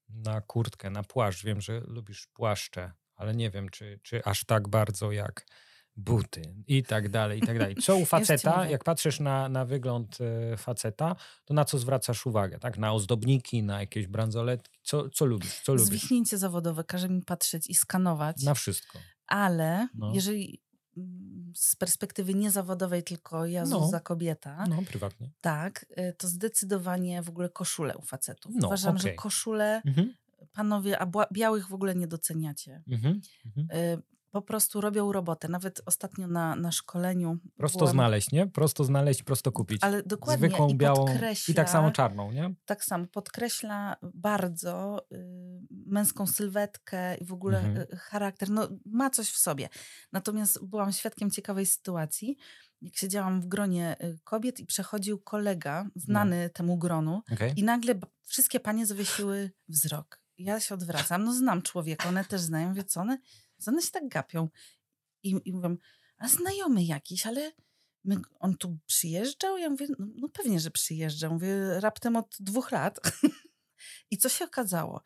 na 0.08 0.40
kurtkę, 0.40 0.90
na 0.90 1.02
płaszcz. 1.02 1.44
Wiem, 1.44 1.60
że 1.60 1.80
lubisz 1.80 2.26
płaszcze, 2.26 2.92
ale 3.14 3.34
nie 3.34 3.50
wiem, 3.50 3.68
czy, 3.68 4.00
czy 4.02 4.24
aż 4.24 4.44
tak 4.44 4.68
bardzo 4.68 5.12
jak 5.12 5.46
buty 5.96 6.42
i 6.66 6.82
tak 6.82 7.08
dalej, 7.08 7.38
i 7.38 7.46
tak 7.46 7.58
dalej. 7.58 7.76
Co 7.76 7.96
u 7.96 8.04
faceta, 8.04 8.68
jak 8.68 8.84
patrzysz 8.84 9.20
na, 9.20 9.48
na 9.48 9.64
wygląd 9.64 10.18
e, 10.20 10.56
faceta, 10.56 11.16
to 11.44 11.54
na 11.54 11.64
co 11.64 11.78
zwracasz 11.78 12.26
uwagę, 12.26 12.58
tak? 12.58 12.78
Na 12.78 12.92
ozdobniki, 12.92 13.62
na 13.62 13.80
jakieś 13.80 14.06
bransoletki, 14.06 14.78
co, 14.82 15.10
co 15.10 15.24
lubisz? 15.24 15.60
Co 15.60 15.74
lubisz? 15.74 15.88
Zwichnięcie 15.88 16.38
zawodowe 16.38 16.84
każe 16.84 17.08
mi 17.08 17.22
patrzeć 17.22 17.70
i 17.70 17.74
skanować. 17.74 18.42
Na 18.42 18.54
wszystko. 18.54 18.98
Ale 19.26 19.88
no. 19.94 20.12
jeżeli 20.14 20.62
mm, 20.96 21.52
z 21.56 21.76
perspektywy 21.76 22.34
niezawodowej, 22.34 23.02
tylko 23.02 23.46
ja 23.46 23.64
no. 23.64 23.88
za 23.88 24.00
kobieta. 24.00 24.64
No, 24.68 24.82
prywatnie. 24.88 25.30
Tak, 25.40 25.86
e, 25.90 26.12
to 26.12 26.28
zdecydowanie 26.28 27.22
w 27.22 27.28
ogóle 27.28 27.48
koszule 27.48 27.96
u 27.96 28.02
facetów. 28.02 28.52
No, 28.54 28.66
Uważam, 28.66 28.96
okay. 28.96 29.10
że 29.10 29.14
koszule, 29.14 29.82
mhm. 29.86 30.14
panowie, 30.52 30.98
a 30.98 31.26
białych 31.32 31.68
w 31.68 31.74
ogóle 31.74 31.94
nie 31.94 32.06
doceniacie. 32.06 32.82
Mhm. 32.88 33.20
Mhm. 33.46 34.02
Po 34.34 34.42
prostu 34.42 34.80
robią 34.80 35.12
robotę. 35.12 35.48
Nawet 35.48 35.80
ostatnio 35.86 36.26
na, 36.26 36.56
na 36.56 36.72
szkoleniu. 36.72 37.38
Prosto 37.56 37.78
byłam... 37.78 37.92
znaleźć, 37.92 38.32
nie? 38.32 38.46
Prosto 38.46 38.84
znaleźć, 38.84 39.22
prosto 39.22 39.52
kupić. 39.52 39.84
Ale 39.84 40.02
dokładnie. 40.02 40.48
Zwykłą, 40.48 40.68
i 40.68 40.74
białą 40.74 41.06
i 41.48 41.54
tak 41.54 41.70
samo 41.70 41.90
czarną, 41.90 42.32
nie? 42.32 42.54
Tak 42.64 42.84
samo. 42.84 43.06
Podkreśla 43.06 43.96
bardzo 44.14 45.06
y, 45.12 45.16
męską 45.70 46.26
sylwetkę 46.26 47.16
i 47.16 47.24
w 47.24 47.32
ogóle 47.32 47.58
mhm. 47.58 47.86
y, 47.92 47.96
charakter. 47.96 48.50
No, 48.50 48.68
ma 48.86 49.10
coś 49.10 49.30
w 49.30 49.38
sobie. 49.38 49.68
Natomiast 50.12 50.64
byłam 50.64 50.92
świadkiem 50.92 51.30
ciekawej 51.30 51.66
sytuacji, 51.66 52.36
jak 52.82 52.96
siedziałam 52.96 53.40
w 53.40 53.46
gronie 53.46 53.96
y, 54.04 54.18
kobiet 54.24 54.60
i 54.60 54.66
przechodził 54.66 55.18
kolega, 55.18 55.86
znany 55.96 56.44
no. 56.44 56.50
temu 56.50 56.78
gronu, 56.78 57.22
okay. 57.32 57.52
i 57.56 57.64
nagle 57.64 57.94
wszystkie 58.24 58.60
panie 58.60 58.86
zawiesiły 58.86 59.50
wzrok. 59.68 60.24
Ja 60.38 60.60
się 60.60 60.74
odwracam, 60.74 61.24
no 61.24 61.34
znam 61.34 61.62
człowieka, 61.62 62.08
one 62.08 62.24
też 62.24 62.40
znają, 62.40 62.74
wie 62.74 62.84
co 62.84 63.00
one 63.00 63.18
one 63.66 63.82
się 63.82 63.90
tak 63.90 64.08
gapią. 64.08 64.48
I, 65.22 65.40
i 65.44 65.52
mówią, 65.52 65.76
a 66.18 66.28
znajomy 66.28 66.84
jakiś, 66.84 67.26
ale 67.26 67.52
my, 68.04 68.16
on 68.38 68.56
tu 68.56 68.78
przyjeżdżał? 68.86 69.58
Ja 69.58 69.70
mówię, 69.70 69.86
no, 69.98 70.06
no 70.14 70.28
pewnie, 70.28 70.60
że 70.60 70.70
przyjeżdżał. 70.70 71.32
Mówię, 71.32 71.80
raptem 71.80 72.16
od 72.16 72.36
dwóch 72.40 72.72
lat. 72.72 73.00
I 74.10 74.18
co 74.18 74.28
się 74.28 74.44
okazało? 74.44 75.02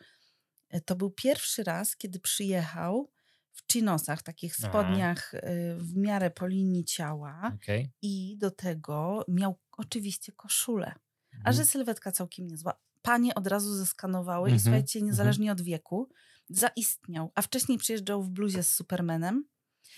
E, 0.69 0.81
to 0.81 0.97
był 0.97 1.11
pierwszy 1.11 1.65
raz, 1.65 1.97
kiedy 1.97 2.21
przyjechał 2.21 3.11
w 3.53 3.73
chinosach, 3.73 4.23
takich 4.23 4.57
spodniach 4.57 5.33
Aha. 5.35 5.47
w 5.79 5.97
miarę 5.97 6.31
po 6.31 6.47
linii 6.47 6.85
ciała 6.85 7.57
i 8.03 8.39
do 8.39 8.51
tego 8.51 9.25
miał 9.29 9.59
oczywiście 9.73 10.33
koszulę. 10.33 10.95
A 11.33 11.53
że 11.53 11.61
mhm. 11.61 11.67
sylwetka 11.67 12.13
całkiem 12.13 12.47
niezła, 12.47 12.81
panie 13.03 13.35
od 13.35 13.47
razu 13.47 13.75
zeskanowały 13.75 14.49
i 14.49 14.53
Mhm, 14.53 14.61
słuchajcie, 14.61 14.99
mhm. 14.99 15.11
niezależnie 15.11 15.53
od 15.53 15.61
wieku, 15.61 16.09
zaistniał. 16.51 17.33
A 17.35 17.43
wcześniej 17.43 17.79
przyjeżdżał 17.79 18.23
w 18.23 18.31
bluzie 18.31 18.63
z 18.63 18.75
Supermanem 18.75 19.45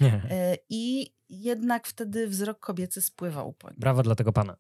Nie. 0.01 0.13
e, 0.31 0.57
i 0.69 1.15
jednak 1.29 1.87
wtedy 1.87 2.29
wzrok 2.29 2.61
kobiecy 2.61 3.01
spływał 3.03 3.53
po 3.53 3.71
nim. 3.71 3.81
Brawo 3.81 4.03
dla 4.03 4.15
tego 4.15 4.33
pana. 4.33 4.57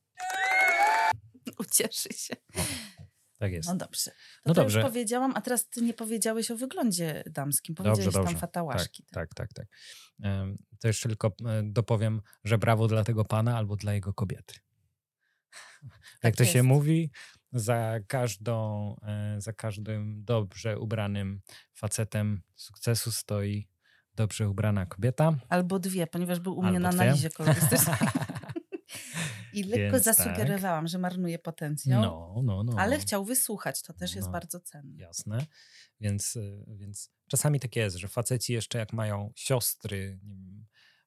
Ucieszy 1.58 2.08
się. 2.12 2.34
Tak 3.38 3.52
jest. 3.52 3.68
No 3.68 3.74
dobrze. 3.76 4.10
To, 4.10 4.16
No 4.46 4.54
to 4.54 4.60
dobrze. 4.62 4.78
już 4.80 4.88
powiedziałam, 4.88 5.32
a 5.36 5.40
teraz 5.40 5.68
ty 5.68 5.82
nie 5.82 5.94
powiedziałeś 5.94 6.50
o 6.50 6.56
wyglądzie 6.56 7.22
damskim. 7.26 7.74
Powiedziałeś 7.74 8.04
Dobrze, 8.04 8.18
tam 8.18 8.24
dobrze. 8.24 8.38
fatałaszki. 8.40 9.02
Tak, 9.12 9.34
tak, 9.34 9.34
tak. 9.34 9.52
tak. 9.52 9.66
Em, 10.22 10.58
To 10.80 10.88
jeszcze 10.88 11.08
tylko 11.08 11.32
dopowiem, 11.62 12.20
że 12.44 12.58
brawo 12.58 12.88
dla 12.88 13.04
tego 13.04 13.24
pana 13.24 13.56
albo 13.56 13.76
dla 13.76 13.94
jego 13.94 14.14
kobiety. 14.14 14.54
Jak 16.22 16.36
to 16.36 16.44
się 16.44 16.58
jest. 16.58 16.66
mówi, 16.68 17.10
za 17.52 18.00
każdą, 18.08 18.96
e, 19.02 19.40
za 19.40 19.52
każdym 19.52 20.24
dobrze 20.24 20.78
ubranym 20.78 21.40
facetem 21.74 22.42
sukcesu 22.54 23.12
stoi 23.12 23.68
dobrze 24.14 24.48
ubrana 24.50 24.86
kobieta. 24.86 25.32
Albo 25.48 25.78
dwie, 25.78 26.06
ponieważ 26.06 26.40
był 26.40 26.58
u 26.58 26.62
mnie 26.62 26.68
Albo 26.68 26.80
na 26.80 26.90
dwie. 26.90 27.00
analizie 27.02 27.30
kolorystycznej. 27.30 27.96
I 29.52 29.62
lekko 29.64 29.92
Więc 29.92 30.04
tak. 30.04 30.14
zasugerowałam, 30.16 30.88
że 30.88 30.98
marnuje 30.98 31.38
potencjał, 31.38 32.02
No, 32.02 32.40
no, 32.44 32.62
no. 32.64 32.72
ale 32.78 32.98
chciał 32.98 33.24
wysłuchać. 33.24 33.82
To 33.82 33.92
też 33.92 34.14
jest 34.14 34.28
No. 34.28 34.32
bardzo 34.32 34.60
cenne. 34.60 35.02
Jasne. 35.02 35.46
Więc, 36.00 36.36
y, 36.36 36.64
więc 36.68 37.10
czasami 37.28 37.60
tak 37.60 37.76
jest, 37.76 37.96
że 37.96 38.08
faceci 38.08 38.52
jeszcze 38.52 38.78
jak 38.78 38.92
mają 38.92 39.32
siostry, 39.36 40.20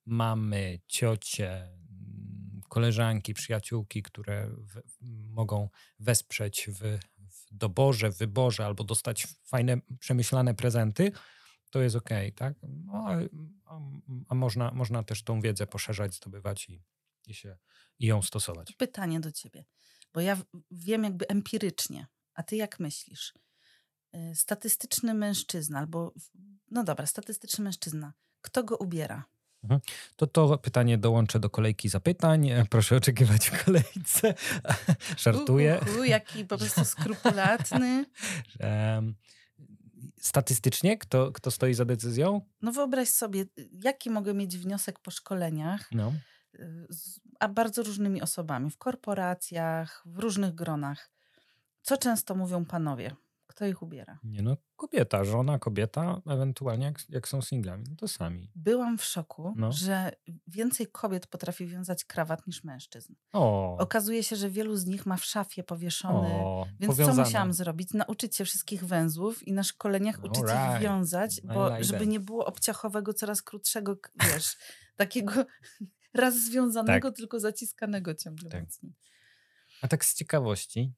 mamy, 0.06 0.80
ciocie, 0.88 1.70
koleżanki, 2.74 3.34
przyjaciółki, 3.34 4.04
które 4.04 4.50
w, 4.50 4.82
mogą 5.30 5.70
wesprzeć 6.00 6.70
w, 6.70 7.00
w 7.18 7.56
doborze, 7.56 8.12
w 8.12 8.18
wyborze 8.18 8.66
albo 8.66 8.84
dostać 8.84 9.28
fajne, 9.44 9.78
przemyślane 10.00 10.54
prezenty, 10.54 11.12
to 11.70 11.82
jest 11.82 11.96
okej, 11.96 12.34
tak? 12.34 12.54
No, 12.64 13.06
a, 13.08 13.20
a, 14.30 14.36
można, 14.36 14.72
można 14.72 15.04
też 15.04 15.24
tą 15.24 15.42
wiedzę 15.42 15.68
poszerzać, 15.68 16.16
zdobywać 16.16 16.70
i, 16.70 16.84
i, 17.28 17.34
się, 17.34 17.58
i 18.00 18.06
ją 18.06 18.22
stosować. 18.22 18.72
Pytanie 18.78 19.20
do 19.20 19.32
ciebie, 19.32 19.66
bo 20.14 20.22
ja 20.22 20.38
wiem 20.72 21.04
jakby 21.04 21.28
empirycznie, 21.28 22.08
a 22.34 22.44
ty 22.44 22.56
jak 22.56 22.80
myślisz? 22.80 23.34
Y, 24.16 24.36
Statystyczny 24.36 25.14
mężczyzna 25.14 25.80
albo, 25.80 26.14
no 26.72 26.84
dobra, 26.84 27.06
statystyczny 27.06 27.64
mężczyzna, 27.64 28.14
kto 28.42 28.64
go 28.64 28.78
ubiera? 28.78 29.33
To 30.16 30.28
to 30.28 30.58
pytanie 30.58 30.98
dołączę 30.98 31.40
do 31.40 31.50
kolejki 31.50 31.90
zapytań. 31.90 32.50
Proszę 32.70 32.96
oczekiwać 32.98 33.50
w 33.50 33.66
kolejce. 33.66 34.34
Żartuję. 35.18 35.80
U, 35.96 35.98
u, 35.98 36.00
u, 36.00 36.04
jaki 36.04 36.46
po 36.46 36.58
prostu 36.58 36.86
skrupulatny. 36.96 38.06
Statystycznie, 40.20 40.98
kto, 40.98 41.32
kto 41.32 41.52
stoi 41.52 41.74
za 41.74 41.86
decyzją? 41.86 42.42
No 42.62 42.72
wyobraź 42.72 43.10
sobie, 43.10 43.46
jaki 43.84 44.10
mogę 44.10 44.34
mieć 44.34 44.58
wniosek 44.58 45.00
po 45.00 45.12
szkoleniach, 45.12 45.90
No. 45.92 46.14
y, 46.56 46.86
z 46.90 47.20
a 47.40 47.48
bardzo 47.48 47.84
różnymi 47.84 48.22
osobami, 48.22 48.72
w 48.72 48.78
korporacjach, 48.78 50.04
w 50.06 50.20
różnych 50.20 50.56
gronach. 50.56 51.12
Co 51.82 51.98
często 51.98 52.36
mówią 52.36 52.66
panowie? 52.66 53.16
Kto 53.56 53.66
ich 53.66 53.82
ubiera? 53.82 54.20
Nie 54.24 54.42
no, 54.42 54.58
kobieta, 54.76 55.24
żona, 55.24 55.60
kobieta, 55.60 56.22
ewentualnie 56.28 56.86
jak, 56.86 57.00
jak 57.10 57.28
są 57.28 57.42
singlami, 57.42 57.84
no 57.90 57.96
to 57.96 58.08
sami. 58.08 58.52
Byłam 58.56 58.98
w 58.98 59.04
szoku, 59.04 59.54
No. 59.58 59.72
że 59.72 60.12
więcej 60.48 60.88
kobiet 60.88 61.28
potrafi 61.28 61.68
wiązać 61.68 62.06
krawat 62.06 62.48
niż 62.48 62.64
mężczyzn. 62.64 63.14
O, 63.34 63.78
Okazuje 63.78 64.24
się, 64.24 64.36
że 64.36 64.50
wielu 64.50 64.76
z 64.76 64.86
nich 64.86 65.06
ma 65.06 65.18
w 65.18 65.26
szafie 65.26 65.64
powieszony. 65.64 66.28
o 66.30 66.66
Więc 66.80 66.94
co 66.94 66.98
powiązane. 67.04 67.28
musiałam 67.28 67.54
zrobić? 67.54 67.94
Nauczyć 67.94 68.36
się 68.36 68.46
wszystkich 68.46 68.86
węzłów 68.86 69.48
i 69.48 69.54
na 69.54 69.64
szkoleniach 69.64 70.24
uczyć 70.24 70.44
Alright. 70.44 70.76
ich 70.76 70.82
wiązać, 70.82 71.42
bo 71.42 71.70
like 71.70 71.84
żeby 71.84 72.00
that. 72.00 72.08
nie 72.10 72.20
było 72.20 72.46
obciachowego, 72.46 73.14
coraz 73.14 73.42
krótszego, 73.42 73.98
wiesz, 74.34 74.58
takiego 74.96 75.32
raz 76.14 76.36
związanego, 76.36 77.12
tylko 77.12 77.40
zaciskanego 77.40 78.16
ciągle 78.16 78.50
Tak. 78.50 78.62
mocniej. 78.64 78.94
A 79.82 79.88
tak 79.88 80.06
z 80.06 80.16
ciekawości, 80.16 80.94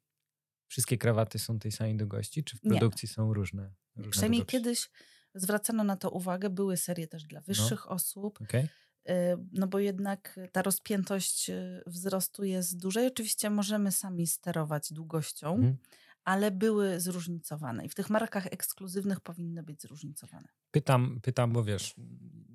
wszystkie 0.76 0.98
krawaty 0.98 1.40
są 1.40 1.60
tej 1.60 1.72
samej 1.72 1.98
długości, 1.98 2.44
czy 2.44 2.58
w 2.58 2.64
Nie. 2.64 2.70
produkcji 2.70 3.08
są 3.08 3.34
różne? 3.34 3.74
różne 3.96 4.12
Przynajmniej 4.12 4.40
długości? 4.42 4.58
kiedyś 4.58 4.90
zwracano 5.36 5.84
na 5.84 5.96
to 5.98 6.10
uwagę, 6.10 6.50
były 6.50 6.78
serie 6.78 7.08
też 7.08 7.24
dla 7.24 7.42
wyższych 7.42 7.92
osób, 7.92 8.42
Okej. 8.42 8.64
y, 8.64 9.12
no 9.52 9.68
bo 9.68 9.80
jednak 9.80 10.40
ta 10.52 10.62
rozpiętość 10.62 11.50
y, 11.50 11.82
wzrostu 11.88 12.44
jest 12.44 12.82
duża 12.82 13.02
i 13.02 13.08
oczywiście 13.08 13.50
możemy 13.50 13.92
sami 13.92 14.28
sterować 14.28 14.94
długością, 14.94 15.56
Mhm. 15.56 15.78
ale 16.24 16.52
były 16.52 17.00
zróżnicowane 17.00 17.86
i 17.86 17.90
w 17.90 17.96
tych 17.96 18.10
markach 18.10 18.46
ekskluzywnych 18.46 19.20
powinny 19.22 19.64
być 19.64 19.82
zróżnicowane. 19.82 20.48
Pytam, 20.72 21.20
pytam, 21.24 21.54
bo 21.54 21.64
wiesz, 21.64 21.96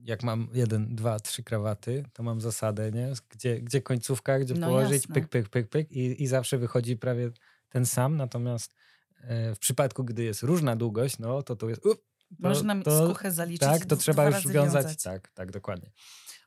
jak 0.05 0.23
mam 0.23 0.49
jeden, 0.53 0.95
dwa, 0.97 1.21
trzy 1.21 1.43
krawaty, 1.43 2.05
to 2.13 2.23
mam 2.23 2.41
zasadę, 2.41 2.91
nie? 2.93 3.13
Gdzie, 3.31 3.61
gdzie 3.61 3.83
końcówka, 3.83 4.39
gdzie 4.39 4.55
No 4.55 4.67
położyć, 4.67 4.93
jasne. 5.03 5.15
pyk, 5.15 5.29
pyk, 5.29 5.49
pyk, 5.49 5.69
pyk 5.69 5.93
i, 5.93 6.23
i 6.23 6.27
zawsze 6.27 6.59
wychodzi 6.59 6.97
prawie 6.97 7.31
ten 7.71 7.87
sam, 7.87 8.17
natomiast 8.17 8.75
e, 9.21 9.55
w 9.55 9.59
przypadku, 9.59 10.05
gdy 10.05 10.25
jest 10.25 10.43
różna 10.43 10.77
długość, 10.77 11.19
no 11.19 11.43
to 11.43 11.57
to 11.57 11.69
jest... 11.69 11.87
Up, 11.87 11.95
to, 12.43 12.49
Można 12.49 12.83
to, 12.83 13.07
skuchę 13.07 13.33
zaliczyć. 13.33 13.69
Tak, 13.69 13.87
to 13.87 13.97
trzeba 13.97 14.25
już 14.27 14.35
razy 14.35 14.53
wiązać. 14.53 15.03
Tak, 15.03 15.29
tak, 15.29 15.51
dokładnie. 15.51 15.91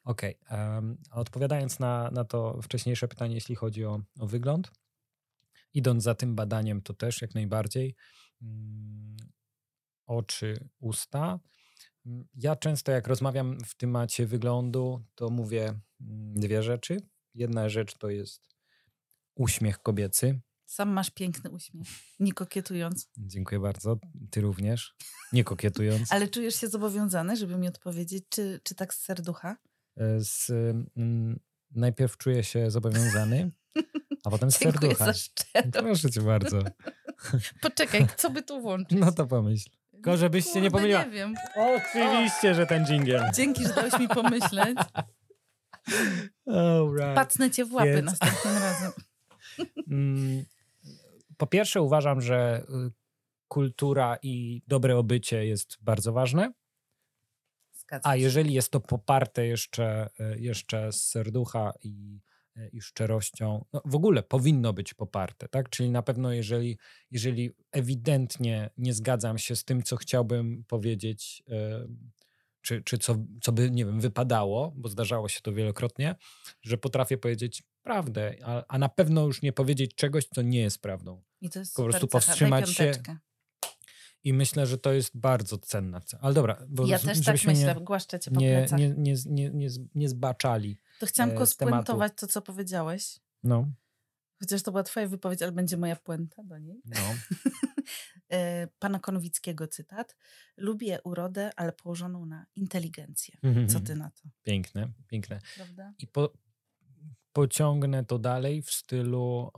Okej. 0.04 0.38
em, 0.50 0.98
a 1.10 1.20
odpowiadając 1.20 1.80
na, 1.80 2.12
na 2.12 2.26
to 2.26 2.62
wcześniejsze 2.62 3.08
pytanie, 3.08 3.36
jeśli 3.36 3.56
chodzi 3.56 3.86
o, 3.86 4.02
o 4.20 4.28
wygląd, 4.28 4.72
idąc 5.74 6.04
za 6.04 6.16
tym 6.16 6.36
badaniem, 6.36 6.82
to 6.82 6.94
też 6.94 7.22
jak 7.22 7.36
najbardziej 7.36 7.96
mm, 8.42 9.18
oczy, 10.06 10.70
usta. 10.80 11.40
Mm, 12.06 12.28
Ja 12.36 12.56
często, 12.56 12.92
jak 12.92 13.08
rozmawiam 13.08 13.58
w 13.66 13.76
temacie 13.76 14.26
wyglądu, 14.26 15.04
to 15.16 15.30
mówię 15.30 15.64
mm, 16.02 16.34
dwie 16.34 16.64
rzeczy. 16.64 16.98
Jedna 17.34 17.70
rzecz 17.70 17.98
to 17.98 18.10
jest 18.10 18.56
uśmiech 19.36 19.80
kobiecy. 19.80 20.40
Sam 20.74 20.90
masz 20.90 21.10
piękny 21.12 21.50
uśmiech, 21.50 21.88
nie 22.20 22.34
kokietując. 22.34 23.10
Dziękuję 23.18 23.60
bardzo. 23.60 23.98
Ty 24.32 24.42
również. 24.42 24.96
Nie 25.34 25.44
kokietując. 25.44 26.12
Ale 26.14 26.28
czujesz 26.28 26.56
się 26.56 26.68
zobowiązany, 26.68 27.36
żeby 27.38 27.58
mi 27.58 27.68
odpowiedzieć, 27.68 28.24
czy, 28.30 28.60
czy 28.64 28.76
tak 28.76 28.94
z 28.94 29.00
serducha? 29.02 29.58
E, 29.98 30.20
Z, 30.20 30.50
mm, 30.98 31.40
najpierw 31.72 32.18
czuję 32.18 32.44
się 32.44 32.72
zobowiązany, 32.72 33.52
a 34.24 34.30
potem 34.30 34.52
z 34.52 34.60
Dziękuję 34.60 34.82
serducha. 34.96 35.06
za 35.06 35.14
szczerość. 35.14 35.72
Proszę 35.74 36.12
cię 36.12 36.22
bardzo. 36.22 36.60
Poczekaj, 37.62 38.08
co 38.18 38.30
by 38.30 38.44
tu 38.44 38.62
włączyć? 38.62 38.98
No 39.00 39.12
to 39.12 39.28
pomyśl. 39.28 39.70
Tylko 39.92 40.18
żebyś 40.18 40.46
się 40.46 40.62
nie 40.62 40.72
pomyliła. 40.72 41.04
nie 41.04 41.12
wiem. 41.12 41.34
Oczywiście, 41.56 42.56
że 42.56 42.66
ten 42.68 42.86
dżingiel. 42.86 43.24
Dzięki, 43.36 43.64
że 43.64 43.74
dałeś 43.74 44.00
mi 44.00 44.08
pomyśleć. 44.08 44.78
Alright. 46.46 47.16
Pacnę 47.16 47.52
cię 47.52 47.66
w 47.66 47.74
łapy 47.74 47.94
Więc- 47.94 48.06
następnym 48.06 48.54
razem. 48.64 48.92
Mm, 49.92 50.46
Po 51.44 51.48
pierwsze 51.48 51.82
uważam, 51.82 52.22
że 52.22 52.66
y, 52.88 52.92
kultura 53.48 54.18
i 54.22 54.62
dobre 54.68 54.98
obycie 54.98 55.46
jest 55.46 55.78
bardzo 55.82 56.14
ważne, 56.14 56.54
a 58.04 58.16
jeżeli 58.16 58.54
jest 58.54 58.72
to 58.72 58.80
poparte 58.80 59.48
jeszcze, 59.48 60.10
y, 60.36 60.40
jeszcze 60.40 60.92
z 60.92 61.04
serducha 61.04 61.74
i, 61.84 62.20
y, 62.58 62.70
i 62.74 62.82
szczerością, 62.82 63.66
no 63.74 63.82
w 63.86 63.96
ogóle 63.96 64.24
powinno 64.24 64.74
być 64.74 64.94
poparte, 64.94 65.48
tak? 65.48 65.70
Czyli 65.70 65.92
na 65.92 66.02
pewno 66.02 66.32
jeżeli, 66.32 66.78
jeżeli 67.12 67.52
ewidentnie 67.72 68.70
nie 68.78 68.94
zgadzam 68.94 69.38
się 69.38 69.56
z 69.56 69.64
tym, 69.64 69.84
co 69.84 69.96
chciałbym 69.96 70.64
powiedzieć, 70.68 71.44
czy, 72.62 72.82
czy 72.82 72.98
co, 72.98 73.16
co 73.42 73.52
by, 73.52 73.72
nie 73.72 73.86
wiem, 73.86 74.00
wypadało, 74.00 74.74
bo 74.76 74.90
zdarzało 74.90 75.30
się 75.30 75.42
to 75.42 75.54
wielokrotnie, 75.54 76.16
że 76.62 76.78
potrafię 76.78 77.18
powiedzieć 77.18 77.64
prawdę, 77.84 78.36
a, 78.44 78.64
a 78.68 78.78
na 78.78 78.90
pewno 78.90 79.26
już 79.26 79.42
nie 79.42 79.54
powiedzieć 79.54 79.96
czegoś, 79.96 80.26
co 80.26 80.42
nie 80.42 80.60
jest 80.60 80.82
prawdą. 80.82 81.24
I 81.42 81.50
to 81.50 81.60
jest 81.60 81.76
po 81.76 81.84
prostu 81.84 82.08
powstrzymać 82.08 82.70
się. 82.70 82.92
I 84.24 84.34
myślę, 84.34 84.66
że 84.68 84.78
to 84.78 84.94
jest 84.94 85.18
bardzo 85.18 85.58
cenna. 85.58 86.02
Ale 86.22 86.34
dobra, 86.34 86.66
bo 86.70 86.86
Ja 86.86 87.00
też 87.00 87.26
tak 87.26 87.34
myślę, 87.36 87.54
nie, 87.54 87.76
głaszczę 87.82 88.20
cię 88.20 88.32
po 88.32 88.40
nie, 88.40 88.66
nie, 88.78 88.90
nie, 88.90 89.16
nie, 89.26 89.50
nie, 89.50 89.70
nie 89.96 90.10
zbaczali. 90.10 90.78
To 91.00 91.06
chciałam 91.06 91.38
e, 91.38 91.46
spuentować 91.46 92.14
to, 92.16 92.28
co 92.28 92.42
powiedziałeś. 92.42 93.20
No, 93.44 93.72
Chociaż 94.44 94.64
to 94.64 94.72
była 94.72 94.84
twoja 94.84 95.08
wypowiedź, 95.08 95.42
ale 95.42 95.52
będzie 95.52 95.78
moja 95.78 95.96
puenta 95.96 96.44
do 96.44 96.58
niej. 96.60 96.82
no. 96.86 96.96
E, 98.30 98.68
Pana 98.80 99.00
Konwickiego 99.00 99.68
cytat. 99.68 100.16
Lubię 100.58 101.00
urodę, 101.04 101.50
ale 101.56 101.72
położoną 101.72 102.26
na 102.26 102.46
inteligencję. 102.56 103.38
Co 103.68 103.80
ty 103.80 103.96
na 103.96 104.10
to, 104.12 104.30
Piękne, 104.44 104.92
piękne. 105.08 105.40
prawda? 105.56 105.94
I 106.00 106.08
po, 106.08 106.34
pociągnę 107.34 108.06
to 108.06 108.20
dalej 108.20 108.62
w 108.62 108.72
stylu. 108.72 109.52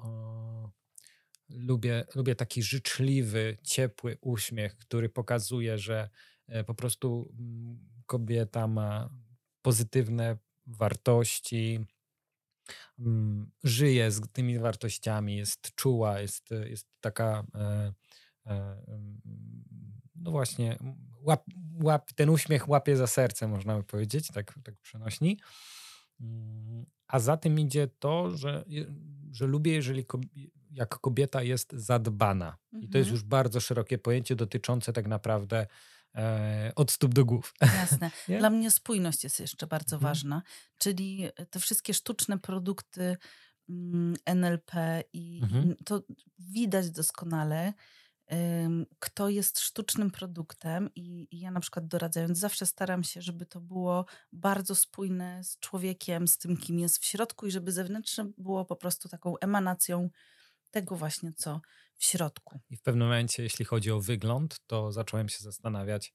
Lubię, 1.49 2.05
lubię 2.15 2.35
taki 2.35 2.63
życzliwy, 2.63 3.57
ciepły 3.63 4.17
uśmiech, 4.21 4.77
który 4.77 5.09
pokazuje, 5.09 5.77
że 5.77 6.09
e, 6.47 6.63
po 6.63 6.75
prostu 6.75 7.33
mm, 7.39 7.79
kobieta 8.05 8.67
ma 8.67 9.09
pozytywne 9.61 10.37
wartości, 10.67 11.85
mm, 12.99 13.51
żyje 13.63 14.11
z 14.11 14.21
tymi 14.31 14.59
wartościami, 14.59 15.37
jest 15.37 15.75
czuła, 15.75 16.19
jest, 16.19 16.49
jest 16.65 16.87
taka 17.01 17.45
e, 17.55 17.93
e, 18.45 18.81
no 20.15 20.31
właśnie, 20.31 20.77
łap, 21.21 21.43
łap, 21.83 22.13
ten 22.13 22.29
uśmiech 22.29 22.69
łapie 22.69 22.97
za 22.97 23.07
serce, 23.07 23.47
można 23.47 23.77
by 23.77 23.83
powiedzieć, 23.83 24.27
tak, 24.27 24.53
tak 24.63 24.75
przenośni. 24.81 25.39
A 27.07 27.19
za 27.19 27.37
tym 27.37 27.59
idzie 27.59 27.87
to, 27.87 28.37
że, 28.37 28.65
że 29.31 29.45
lubię, 29.45 29.73
jeżeli 29.73 30.05
jak 30.71 30.99
kobieta 30.99 31.43
jest 31.43 31.73
zadbana. 31.73 32.57
Mhm. 32.73 32.83
I 32.83 32.89
to 32.89 32.97
jest 32.97 33.07
mhm. 33.07 33.15
już 33.15 33.23
bardzo 33.23 33.59
szerokie 33.59 33.97
pojęcie 33.97 34.35
dotyczące 34.35 34.93
tak 34.93 35.07
naprawdę 35.07 35.67
e, 36.15 36.71
od 36.75 36.91
stóp 36.91 37.13
do 37.13 37.25
głów. 37.25 37.53
Jasne. 37.61 38.11
Dla 38.39 38.49
mnie 38.49 38.71
spójność 38.71 39.23
jest 39.23 39.39
jeszcze 39.39 39.67
bardzo 39.67 39.95
mhm. 39.95 40.11
ważna, 40.11 40.41
czyli 40.77 41.29
te 41.49 41.59
wszystkie 41.59 41.93
sztuczne 41.93 42.39
produkty 42.39 43.17
mm, 43.69 44.15
NLP 44.25 44.73
i 45.13 45.39
mhm. 45.43 45.75
to 45.85 46.03
widać 46.39 46.91
doskonale, 46.91 47.73
kto 48.99 49.29
jest 49.29 49.59
sztucznym 49.59 50.11
produktem 50.11 50.89
i, 50.95 51.27
ja 51.31 51.51
na 51.51 51.59
przykład 51.59 51.87
doradzając 51.87 52.39
zawsze 52.39 52.65
staram 52.65 53.03
się, 53.03 53.21
żeby 53.21 53.45
to 53.45 53.61
było 53.61 54.05
bardzo 54.33 54.75
spójne 54.75 55.43
z 55.43 55.59
człowiekiem, 55.59 56.27
z 56.27 56.37
tym, 56.37 56.57
kim 56.57 56.79
jest 56.79 56.97
w 56.97 57.05
środku 57.05 57.47
i 57.47 57.51
żeby 57.51 57.71
zewnętrzne 57.71 58.31
było 58.37 58.65
po 58.65 58.75
prostu 58.75 59.09
taką 59.09 59.37
emanacją 59.37 60.09
tego 60.71 60.95
właśnie, 60.95 61.33
co 61.33 61.61
w 61.95 62.05
środku. 62.05 62.59
I 62.69 62.77
w 62.77 62.81
pewnym 62.81 63.07
momencie, 63.07 63.43
jeśli 63.43 63.65
chodzi 63.65 63.91
o 63.91 64.01
wygląd, 64.01 64.59
to 64.67 64.91
zacząłem 64.91 65.29
się 65.29 65.37
zastanawiać 65.39 66.13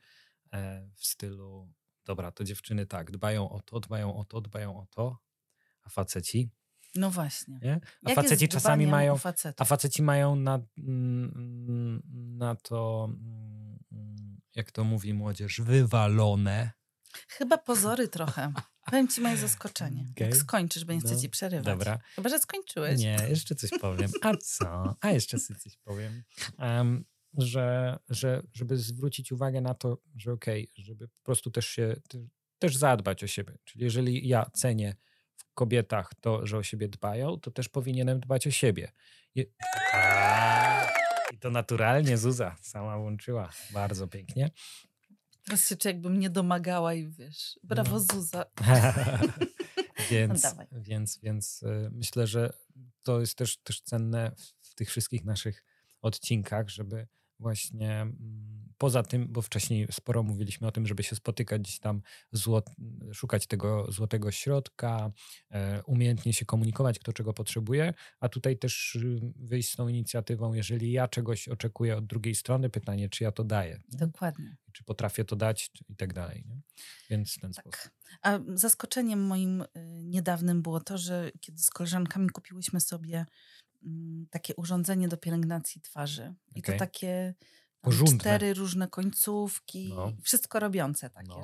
e, 0.53 0.88
w 0.96 1.07
stylu, 1.07 1.73
dobra, 2.05 2.33
to 2.33 2.44
dziewczyny 2.44 2.87
tak, 2.87 3.11
dbają 3.11 3.51
o 3.51 3.61
to, 3.61 3.81
dbają 3.81 4.16
o 4.16 4.25
to, 4.25 4.40
dbają 4.40 4.81
o 4.81 4.87
to, 4.90 5.18
a 5.83 5.90
faceci 5.90 6.51
no 6.94 7.11
właśnie. 7.11 7.59
Nie? 7.62 7.81
A 8.05 8.11
Jak 8.11 8.14
faceci 8.14 8.48
czasami 8.48 8.87
mają. 8.87 9.18
A 9.57 9.64
faceci 9.64 10.03
mają 10.03 10.37
na, 10.37 10.61
mm, 10.79 12.03
na 12.38 12.55
to, 12.55 13.09
mm, 13.92 14.40
jak 14.55 14.72
to 14.72 14.85
mówi 14.85 15.14
młodzież, 15.14 15.61
wywalone. 15.61 16.70
Chyba 17.29 17.59
pozory 17.59 18.09
trochę. 18.09 18.53
Powiem 18.87 19.09
ci 19.09 19.20
moje 19.20 19.37
zaskoczenie. 19.37 20.07
Okay. 20.11 20.29
Jak 20.29 20.37
skończysz, 20.37 20.85
bo 20.85 20.92
nie 20.92 21.00
chcę 21.00 21.14
no, 21.14 21.20
ci 21.20 21.29
przerywać. 21.29 21.64
Dobra. 21.64 21.98
Chyba, 22.14 22.29
że 22.29 22.38
skończyłeś. 22.38 23.00
Nie, 23.00 23.16
jeszcze 23.29 23.55
coś 23.55 23.70
powiem. 23.81 24.11
A 24.22 24.37
co? 24.37 24.96
A 25.00 25.11
jeszcze 25.11 25.38
coś 25.38 25.76
powiem. 25.85 26.22
Um, 26.59 27.05
że, 27.38 27.98
że 28.09 28.42
żeby 28.53 28.76
zwrócić 28.76 29.33
uwagę 29.33 29.61
na 29.61 29.74
to, 29.74 29.98
że 30.16 30.33
okej, 30.33 30.68
okay, 30.72 30.85
żeby 30.85 31.09
po 31.09 31.22
prostu 31.22 31.50
też 31.50 31.66
się, 31.66 31.96
też 32.59 32.76
zadbać 32.76 33.24
o 33.24 33.26
siebie. 33.26 33.59
Czyli 33.64 33.85
jeżeli 33.85 34.29
ja 34.29 34.50
cenię 34.55 34.96
kobietach 35.61 36.14
to, 36.20 36.46
że 36.46 36.59
o 36.59 36.62
siebie 36.62 36.88
dbają, 36.88 37.40
to 37.40 37.51
też 37.51 37.68
powinienem 37.68 38.20
dbać 38.20 38.46
o 38.46 38.51
siebie. 38.51 38.92
I, 39.35 39.46
I 41.33 41.38
to 41.38 41.51
naturalnie 41.51 42.18
Zuza 42.18 42.57
sama 42.61 42.99
włączyła. 42.99 43.51
Bardzo 43.73 44.09
pięknie. 44.09 44.51
Teraz 45.44 45.68
się 45.68 45.77
jakbym 45.85 46.18
nie 46.18 46.31
domagała 46.31 46.94
i 46.94 47.09
wiesz, 47.09 47.59
brawo 47.62 47.90
no. 47.90 48.01
Zuza. 48.01 48.44
więc, 50.11 50.42
no 50.42 50.64
więc, 50.73 51.18
więc 51.23 51.62
y, 51.62 51.90
myślę, 51.92 52.27
że 52.27 52.53
to 53.03 53.20
jest 53.20 53.35
też, 53.38 53.57
też 53.57 53.81
cenne 53.81 54.33
w 54.61 54.75
tych 54.75 54.88
wszystkich 54.88 55.25
naszych 55.25 55.64
odcinkach, 56.03 56.68
żeby 56.68 57.07
właśnie 57.40 58.00
mm, 58.00 58.61
poza 58.79 59.03
tym, 59.03 59.26
bo 59.29 59.42
wcześniej 59.42 59.87
sporo 59.90 60.22
mówiliśmy 60.22 60.66
o 60.66 60.72
tym, 60.72 60.87
żeby 60.87 61.03
się 61.03 61.16
spotykać 61.16 61.62
gdzieś 61.62 61.79
tam, 61.79 62.03
złot, 62.33 62.70
szukać 63.12 63.46
tego 63.46 63.92
złotego 63.92 64.31
środka, 64.31 65.12
e, 65.50 65.83
umiejętnie 65.83 66.33
się 66.33 66.44
komunikować, 66.44 66.98
kto 66.98 67.12
czego 67.12 67.33
potrzebuje, 67.33 67.94
a 68.20 68.29
tutaj 68.29 68.59
też 68.59 68.98
wyjść 69.37 69.72
z 69.72 69.76
tą 69.76 69.88
inicjatywą, 69.88 70.55
jeżeli 70.55 70.92
ja 70.92 71.09
czegoś 71.09 71.48
oczekuję 71.48 71.96
od 71.96 72.07
drugiej 72.07 72.35
strony, 72.35 72.70
pytanie, 72.70 73.09
czy 73.09 73.24
ja 73.24 73.33
to 73.33 73.44
daję. 73.44 73.81
Nie? 73.88 73.98
Dokładnie. 73.98 74.57
Czy 74.72 74.85
potrafię 74.85 75.24
to 75.24 75.37
dać 75.37 75.70
i 75.88 75.96
tak 75.96 76.12
dalej. 76.12 76.44
Nie? 76.46 76.61
Więc 77.11 77.35
w 77.35 77.40
ten 77.40 77.53
tak. 77.53 77.64
sposób. 77.64 77.92
A 78.22 78.38
zaskoczeniem 78.55 79.26
moim 79.26 79.62
y, 79.62 79.66
niedawnym 80.05 80.62
było 80.62 80.81
to, 80.81 80.98
że 80.98 81.31
kiedy 81.40 81.59
z 81.59 81.70
koleżankami 81.70 82.29
kupiłyśmy 82.29 82.81
sobie 82.81 83.26
takie 84.31 84.55
urządzenie 84.57 85.09
do 85.09 85.16
pielęgnacji 85.16 85.81
twarzy. 85.81 86.35
I 86.55 86.61
okay. 86.61 86.75
to 86.75 86.79
takie 86.79 87.35
Porządne. 87.81 88.19
cztery 88.19 88.55
różne 88.55 88.88
końcówki, 88.88 89.93
no. 89.95 90.12
wszystko 90.23 90.61
robiące 90.61 91.11
takie. 91.11 91.29
No. 91.29 91.43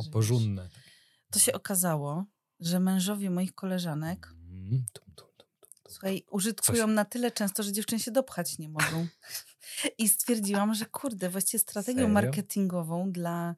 To 1.30 1.38
się 1.38 1.52
okazało, 1.52 2.24
że 2.60 2.80
mężowie 2.80 3.30
moich 3.30 3.54
koleżanek 3.54 4.28
mm, 4.50 4.84
tum, 4.92 5.04
tum, 5.14 5.28
tum, 5.36 5.48
słuchaj, 5.88 6.24
użytkują 6.30 6.86
na 6.86 7.04
tyle 7.04 7.30
często, 7.30 7.62
że 7.62 7.72
dziewczyny 7.72 8.00
się 8.00 8.10
dopchać 8.10 8.58
nie 8.58 8.68
mogą. 8.68 9.06
I 9.98 10.08
stwierdziłam, 10.08 10.74
że 10.74 10.86
kurde, 10.86 11.30
właściwie 11.30 11.58
strategią 11.58 11.98
Serio? 11.98 12.14
marketingową 12.14 13.12
dla, 13.12 13.54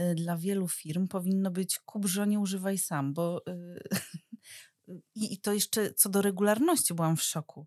y, 0.00 0.14
dla 0.14 0.36
wielu 0.36 0.68
firm 0.68 1.08
powinno 1.08 1.50
być 1.50 1.78
kup 1.78 2.06
żonie, 2.06 2.40
używaj 2.40 2.78
sam, 2.78 3.14
bo 3.14 3.42
y, 3.48 5.02
i, 5.14 5.34
i 5.34 5.40
to 5.40 5.52
jeszcze 5.52 5.94
co 5.94 6.08
do 6.08 6.22
regularności 6.22 6.94
byłam 6.94 7.16
w 7.16 7.22
szoku 7.22 7.66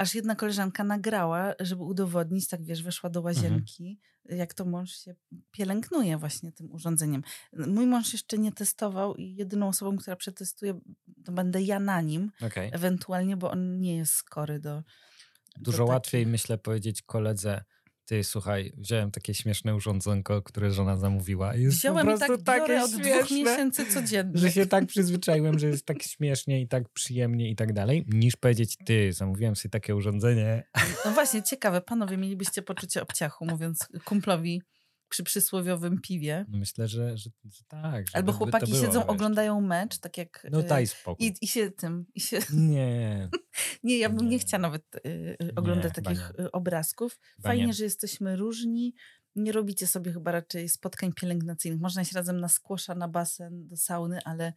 aż 0.00 0.14
jedna 0.14 0.34
koleżanka 0.34 0.84
nagrała, 0.84 1.54
żeby 1.60 1.82
udowodnić, 1.82 2.48
tak 2.48 2.64
wiesz, 2.64 2.82
weszła 2.82 3.10
do 3.10 3.20
mhm. 3.20 3.24
łazienki, 3.34 4.00
mhm. 4.24 4.38
jak 4.38 4.54
to 4.54 4.64
mąż 4.64 4.92
się 4.92 5.14
pielęgnuje 5.50 6.18
właśnie 6.18 6.52
tym 6.52 6.72
urządzeniem. 6.72 7.22
Mój 7.52 7.86
mąż 7.86 8.12
jeszcze 8.12 8.38
nie 8.38 8.52
testował 8.52 9.14
i 9.14 9.34
jedyną 9.34 9.68
osobą, 9.68 9.96
która 9.96 10.16
przetestuje, 10.16 10.80
to 11.24 11.32
będę 11.32 11.62
ja 11.62 11.80
na 11.80 12.00
nim, 12.00 12.32
okay. 12.46 12.70
ewentualnie, 12.72 13.36
bo 13.36 13.50
on 13.50 13.80
nie 13.80 13.96
jest 13.96 14.12
skory 14.12 14.60
do... 14.60 14.82
Dużo 15.56 15.78
do 15.78 15.84
łatwiej, 15.84 16.26
myślę, 16.26 16.58
powiedzieć 16.58 17.02
koledze, 17.02 17.64
ty 18.10 18.24
słuchaj, 18.24 18.72
wziąłem 18.76 19.10
takie 19.10 19.34
śmieszne 19.34 19.74
urządzonko, 19.74 20.42
które 20.42 20.70
żona 20.70 20.96
zamówiła. 20.96 21.54
Jest 21.54 21.78
Wziąłem 21.78 22.06
po 22.06 22.16
prostu 22.16 22.34
i 22.34 22.42
tak 22.42 22.60
takie 22.60 22.82
od 22.82 22.90
śmieszne, 22.90 23.18
dwóch 23.18 23.30
miesięcy 23.30 23.86
codziennie. 23.86 24.38
Że 24.38 24.52
się 24.52 24.66
tak 24.66 24.86
przyzwyczaiłem, 24.86 25.58
że 25.58 25.68
jest 25.68 25.86
tak 25.86 26.02
śmiesznie 26.02 26.60
i 26.60 26.68
tak 26.68 26.88
przyjemnie 26.88 27.50
i 27.50 27.56
tak 27.56 27.72
dalej, 27.72 28.04
niż 28.08 28.36
powiedzieć, 28.36 28.76
ty, 28.84 29.12
zamówiłem 29.12 29.56
sobie 29.56 29.70
takie 29.70 29.96
urządzenie. 29.96 30.64
No 31.04 31.10
właśnie, 31.10 31.42
ciekawe, 31.42 31.80
panowie, 31.80 32.16
mielibyście 32.16 32.62
poczucie 32.62 33.02
obciachu, 33.02 33.46
mówiąc 33.46 33.88
kumplowi, 34.04 34.62
przy 35.10 35.24
przysłowiowym 35.24 36.00
piwie. 36.00 36.44
No 36.48 36.58
myślę, 36.58 36.88
że, 36.88 37.18
że, 37.18 37.30
że 37.44 37.64
tak. 37.68 38.08
Że 38.08 38.16
Albo 38.16 38.32
chłopaki 38.32 38.72
siedzą, 38.72 39.00
wiesz. 39.00 39.08
oglądają 39.08 39.60
mecz, 39.60 39.98
tak 39.98 40.18
jak... 40.18 40.46
No 40.50 40.62
daj 40.62 40.86
spokój. 40.86 41.26
I, 41.26 41.34
i 41.40 41.48
się 41.48 41.70
tym... 41.70 42.06
I 42.14 42.20
się... 42.20 42.38
Nie. 42.52 43.28
nie, 43.84 43.98
ja 43.98 44.08
bym 44.08 44.24
nie, 44.24 44.30
nie 44.30 44.38
chciała 44.38 44.60
nawet 44.60 44.84
y, 45.06 45.36
oglądać 45.56 45.96
nie, 45.96 46.02
takich 46.02 46.32
nie. 46.38 46.44
Y, 46.44 46.52
obrazków. 46.52 47.18
Fajnie, 47.42 47.72
że 47.72 47.84
jesteśmy 47.84 48.36
różni. 48.36 48.94
Nie 49.36 49.52
robicie 49.52 49.86
sobie 49.86 50.12
chyba 50.12 50.32
raczej 50.32 50.68
spotkań 50.68 51.12
pielęgnacyjnych. 51.12 51.80
Można 51.80 52.02
iść 52.02 52.12
razem 52.12 52.40
na 52.40 52.48
skłosza, 52.48 52.94
na 52.94 53.08
basen, 53.08 53.68
do 53.68 53.76
sauny, 53.76 54.18
ale 54.24 54.52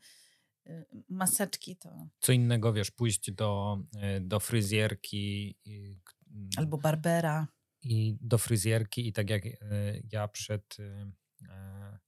y, 0.68 0.86
maseczki 1.10 1.78
to... 1.78 2.08
Co 2.20 2.32
innego, 2.32 2.74
wiesz, 2.74 2.92
pójść 2.92 3.32
do, 3.32 3.80
y, 4.18 4.22
do 4.22 4.40
fryzjerki... 4.40 5.58
Albo 6.58 6.78
barbera 6.78 7.48
i 7.84 8.18
do 8.22 8.38
fryzjerki 8.38 9.08
i 9.08 9.14
tak 9.14 9.30
jak 9.30 9.46
e, 9.46 9.52
ja 10.12 10.28
przed, 10.28 10.78
e, 10.80 11.12
e, 11.50 12.00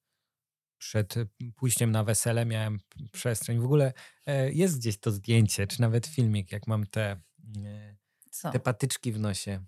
przed 0.77 1.15
pójściem 1.55 1.91
na 1.91 2.03
wesele 2.03 2.45
miałem 2.45 2.79
przestrzeń. 3.11 3.59
W 3.59 3.65
ogóle 3.65 3.93
jest 4.51 4.77
gdzieś 4.79 4.97
to 4.97 5.11
zdjęcie, 5.11 5.67
czy 5.67 5.81
nawet 5.81 6.07
filmik, 6.07 6.51
jak 6.51 6.67
mam 6.67 6.85
te, 6.85 7.21
te 8.51 8.59
patyczki 8.59 9.11
w 9.11 9.19
nosie 9.19 9.65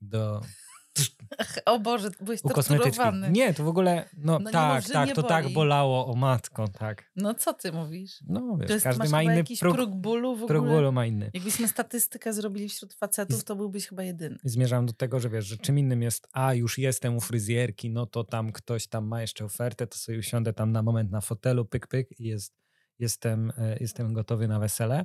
do 0.00 0.40
o 1.64 1.78
Boże, 1.78 2.10
byłeś 2.20 2.42
torturowany. 2.42 3.30
Nie, 3.30 3.54
to 3.54 3.64
w 3.64 3.68
ogóle, 3.68 4.08
no, 4.16 4.38
no 4.38 4.50
tak, 4.50 4.84
tak, 4.84 5.12
to 5.12 5.22
tak 5.22 5.48
bolało, 5.48 6.06
o 6.06 6.14
matko, 6.14 6.68
tak. 6.68 7.10
No 7.16 7.34
co 7.34 7.54
ty 7.54 7.72
mówisz? 7.72 8.12
No 8.28 8.56
wiesz, 8.56 8.66
to 8.66 8.72
jest, 8.74 8.84
każdy 8.84 9.08
ma 9.08 9.22
inny 9.22 9.36
jakiś 9.36 9.60
próg, 9.60 9.74
próg 9.74 9.90
bólu 9.90 10.36
w 10.36 10.42
ogóle. 10.42 10.48
Próg 10.48 10.66
bólu 10.66 10.92
ma 10.92 11.06
inny. 11.06 11.30
Jakbyśmy 11.34 11.68
statystykę 11.68 12.32
zrobili 12.32 12.68
wśród 12.68 12.94
facetów, 12.94 13.44
to 13.44 13.56
byłbyś 13.56 13.86
chyba 13.86 14.02
jedyny. 14.02 14.38
Zmierzam 14.44 14.86
do 14.86 14.92
tego, 14.92 15.20
że 15.20 15.30
wiesz, 15.30 15.46
że 15.46 15.56
czym 15.56 15.78
innym 15.78 16.02
jest, 16.02 16.28
a 16.32 16.54
już 16.54 16.78
jestem 16.78 17.16
u 17.16 17.20
fryzjerki, 17.20 17.90
no 17.90 18.06
to 18.06 18.24
tam 18.24 18.52
ktoś 18.52 18.86
tam 18.86 19.06
ma 19.06 19.20
jeszcze 19.20 19.44
ofertę, 19.44 19.86
to 19.86 19.98
sobie 19.98 20.18
usiądę 20.18 20.52
tam 20.52 20.72
na 20.72 20.82
moment 20.82 21.10
na 21.10 21.20
fotelu, 21.20 21.64
pyk, 21.64 21.86
pyk 21.86 22.20
i 22.20 22.24
jest, 22.24 22.54
jestem, 22.98 23.52
e, 23.58 23.76
jestem 23.80 24.12
gotowy 24.12 24.48
na 24.48 24.58
wesele. 24.58 25.04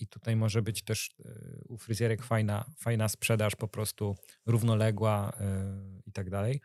I 0.00 0.06
tutaj 0.06 0.36
może 0.36 0.62
być 0.62 0.82
też 0.82 1.10
e, 1.24 1.58
u 1.68 1.78
fryzjerek 1.78 2.22
fajna, 2.22 2.70
fajna 2.78 3.08
sprzedaż, 3.08 3.56
po 3.56 3.68
prostu 3.68 4.16
równoległa 4.46 5.32
e, 5.40 5.78
i 6.06 6.12
tak 6.12 6.30
dalej. 6.30 6.60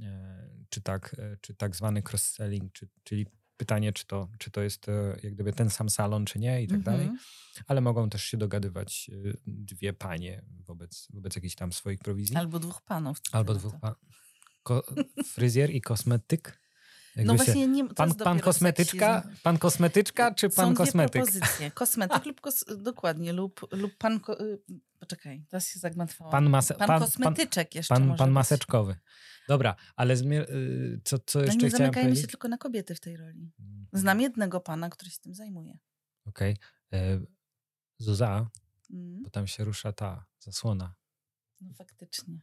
E, 0.00 0.48
czy 0.68 0.80
tak, 0.80 1.16
czy 1.40 1.54
tak 1.54 1.76
zwany 1.76 2.02
cross-selling, 2.02 2.72
czy, 2.72 2.88
czyli 3.02 3.26
pytanie, 3.56 3.92
czy 3.92 4.06
to, 4.06 4.28
czy 4.38 4.50
to 4.50 4.62
jest 4.62 4.86
jak 5.22 5.34
gdyby 5.34 5.52
ten 5.52 5.70
sam 5.70 5.90
salon, 5.90 6.24
czy 6.24 6.38
nie 6.38 6.62
i 6.62 6.68
tak 6.68 6.82
dalej. 6.82 7.06
Mhm. 7.06 7.18
Ale 7.66 7.80
mogą 7.80 8.10
też 8.10 8.24
się 8.24 8.36
dogadywać 8.36 9.10
dwie 9.46 9.92
panie 9.92 10.44
wobec, 10.66 11.08
wobec 11.10 11.36
jakichś 11.36 11.54
tam 11.54 11.72
swoich 11.72 11.98
prowizji. 11.98 12.36
Albo 12.36 12.58
dwóch 12.58 12.82
panów. 12.82 13.18
Albo 13.32 13.54
dwóch 13.54 13.80
panów. 13.80 13.98
Ko- 14.62 14.86
fryzjer 15.26 15.70
i 15.70 15.80
kosmetyk? 15.80 16.61
Jakby 17.16 17.24
No 17.32 17.34
właśnie, 17.34 17.66
nie, 17.68 17.88
to 17.88 17.94
Pan, 17.94 18.14
pan 18.14 18.40
kosmetyczka? 18.40 19.20
seksizm. 19.22 19.42
Pan 19.42 19.58
kosmetyczka 19.58 20.34
czy 20.34 20.48
pan 20.50 20.66
Są 20.66 20.74
dwie 20.74 20.76
kosmetyk? 20.86 21.22
propozycje. 21.24 21.70
Kosmetyk 21.80 22.26
lub 22.26 22.40
kos... 22.40 22.64
dokładnie, 22.78 23.32
lub, 23.32 23.60
lub 23.72 23.96
pan... 23.98 24.20
Ko... 24.20 24.40
y, 24.40 24.58
Poczekaj, 24.98 25.44
teraz 25.48 25.68
się 25.68 25.78
zagmatwałam. 25.78 26.30
Pan, 26.32 26.50
mase, 26.50 26.74
pan, 26.74 26.88
pan, 26.88 27.00
kosmetyczek 27.00 27.74
jeszcze 27.74 27.94
pan, 27.94 28.16
pan 28.16 28.30
maseczkowy. 28.30 28.96
Dobra, 29.48 29.76
ale 29.96 30.14
zmier- 30.16 30.50
y, 30.50 31.00
co, 31.04 31.18
co 31.18 31.38
Ale 31.38 31.46
jeszcze 31.46 31.62
nie 31.64 31.68
chciałem 31.68 31.92
zamykajmy 31.92 32.16
się 32.16 32.26
tylko 32.26 32.48
na 32.48 32.58
kobiety 32.58 32.94
w 32.94 33.00
tej 33.00 33.16
roli. 33.16 33.52
Mhm. 33.60 33.86
Znam 33.92 34.20
jednego 34.20 34.60
pana, 34.60 34.90
który 34.90 35.10
się 35.10 35.18
tym 35.20 35.34
zajmuje. 35.34 35.78
Okej. 36.26 36.56
E, 36.92 37.20
Zuza, 37.98 38.50
Mm. 38.90 39.22
bo 39.22 39.30
tam 39.30 39.46
się 39.46 39.64
rusza 39.64 39.92
ta 39.92 40.26
zasłona. 40.38 40.94
No 41.60 41.74
faktycznie. 41.74 42.40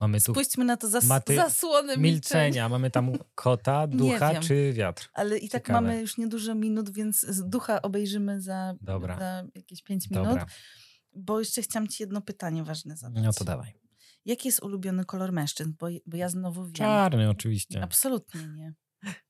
Mamy 0.00 0.20
tu 0.20 0.32
Spójrzmy 0.32 0.64
na 0.64 0.76
to 0.76 0.88
zas... 0.88 1.04
maty- 1.04 1.36
zasłonę 1.36 1.96
milczenia. 1.96 2.12
milczenia. 2.12 2.68
Mamy 2.68 2.90
tam 2.90 3.12
kota, 3.34 3.86
ducha 4.02 4.40
czy 4.40 4.72
wiatr? 4.72 5.10
Ale 5.14 5.38
i 5.38 5.48
tak 5.48 5.62
Ciekawe. 5.62 5.80
mamy 5.80 6.00
już 6.00 6.18
niedużo 6.18 6.54
minut, 6.54 6.90
więc 6.92 7.26
ducha 7.44 7.82
obejrzymy 7.82 8.40
za, 8.40 8.74
Dobra. 8.80 9.18
za 9.18 9.44
jakieś 9.54 9.82
pięć 9.82 10.10
minut. 10.10 10.26
Dobra, 10.28 10.46
Bo 11.12 11.38
jeszcze 11.38 11.62
chciałam 11.62 11.88
ci 11.88 12.02
jedno 12.02 12.20
pytanie 12.20 12.64
ważne 12.64 12.96
zadać. 12.96 13.24
no 13.24 13.32
to 13.32 13.44
dawaj. 13.44 13.72
Jaki 14.24 14.48
jest 14.48 14.62
ulubiony 14.62 15.04
kolor 15.04 15.32
mężczyzn? 15.32 15.72
Bo, 15.78 15.86
bo 16.06 16.16
ja 16.16 16.28
znowu 16.28 16.64
wiem. 16.64 16.72
Czarny 16.72 17.30
oczywiście. 17.30 17.82
Absolutnie 17.82 18.40
nie. 18.48 18.74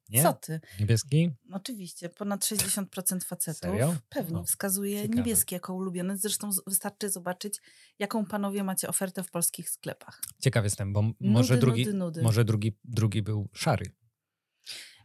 Nie? 0.09 0.23
Co 0.23 0.33
ty? 0.33 0.61
Niebieski? 0.81 1.31
Oczywiście, 1.53 2.09
ponad 2.09 2.45
60% 2.45 3.25
facetów 3.25 3.61
Serio? 3.61 3.97
pewnie 4.09 4.39
O, 4.39 4.45
wskazuje 4.45 5.03
ciekawe. 5.03 5.17
niebieski 5.17 5.55
jako 5.55 5.75
ulubiony. 5.75 6.17
Zresztą 6.17 6.51
wystarczy 6.67 7.11
zobaczyć, 7.11 7.61
jaką 7.99 8.27
panowie 8.27 8.65
macie 8.65 8.89
ofertę 8.89 9.23
w 9.25 9.31
polskich 9.31 9.71
sklepach. 9.71 10.23
Ciekaw 10.39 10.65
jestem, 10.65 10.93
bo 10.93 11.01
m- 11.01 11.15
może 11.21 11.55
Nudy, 11.55 11.61
drugi, 11.67 11.85
nudy, 11.87 11.99
nudy. 11.99 12.23
może 12.23 12.45
drugi, 12.45 12.79
drugi 12.85 13.23
był 13.23 13.49
szary. 13.55 13.85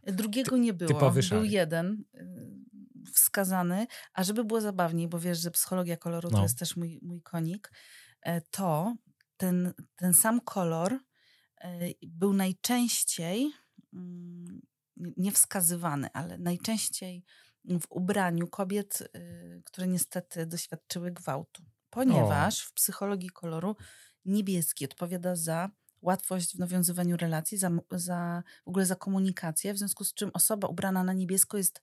Drugiego 0.04 0.58
nie 0.58 0.74
było. 0.74 0.88
typowy 0.88 1.14
Był 1.22 1.30
szary. 1.30 1.48
jeden 1.48 2.04
y, 2.16 3.12
wskazany. 3.14 3.88
A 4.14 4.24
żeby 4.24 4.44
było 4.44 4.62
zabawniej, 4.62 5.08
bo 5.08 5.20
wiesz, 5.20 5.40
że 5.40 5.52
psychologia 5.52 5.98
koloru 5.98 6.30
to 6.30 6.38
No. 6.38 6.44
jest 6.44 6.60
też 6.60 6.76
mój, 6.76 7.00
mój 7.02 7.22
konik, 7.22 7.72
e, 8.22 8.42
to 8.42 8.96
ten, 9.38 9.74
ten 9.96 10.14
sam 10.14 10.42
kolor 10.42 10.94
e, 11.62 11.80
był 12.08 12.34
najczęściej 12.34 13.52
nie 14.98 15.32
wskazywany, 15.32 16.10
ale 16.14 16.38
najczęściej 16.38 17.24
w 17.66 17.86
ubraniu 17.90 18.48
kobiet, 18.48 19.02
y, 19.02 19.62
które 19.66 19.88
niestety 19.88 20.46
doświadczyły 20.46 21.12
gwałtu. 21.12 21.64
Ponieważ 21.90 22.62
w 22.62 22.74
psychologii 22.74 23.30
koloru 23.30 23.76
niebieski 24.26 24.86
odpowiada 24.86 25.36
za 25.36 25.70
łatwość 26.02 26.56
w 26.56 26.60
nawiązywaniu 26.60 27.18
relacji, 27.18 27.58
za, 27.58 27.72
za 27.92 28.44
w 28.66 28.68
ogóle 28.68 28.86
za 28.86 28.96
komunikację, 28.96 29.74
w 29.74 29.78
związku 29.78 30.04
z 30.04 30.14
czym 30.14 30.32
osoba 30.34 30.68
ubrana 30.68 31.04
na 31.04 31.14
niebiesko 31.14 31.58
jest 31.58 31.82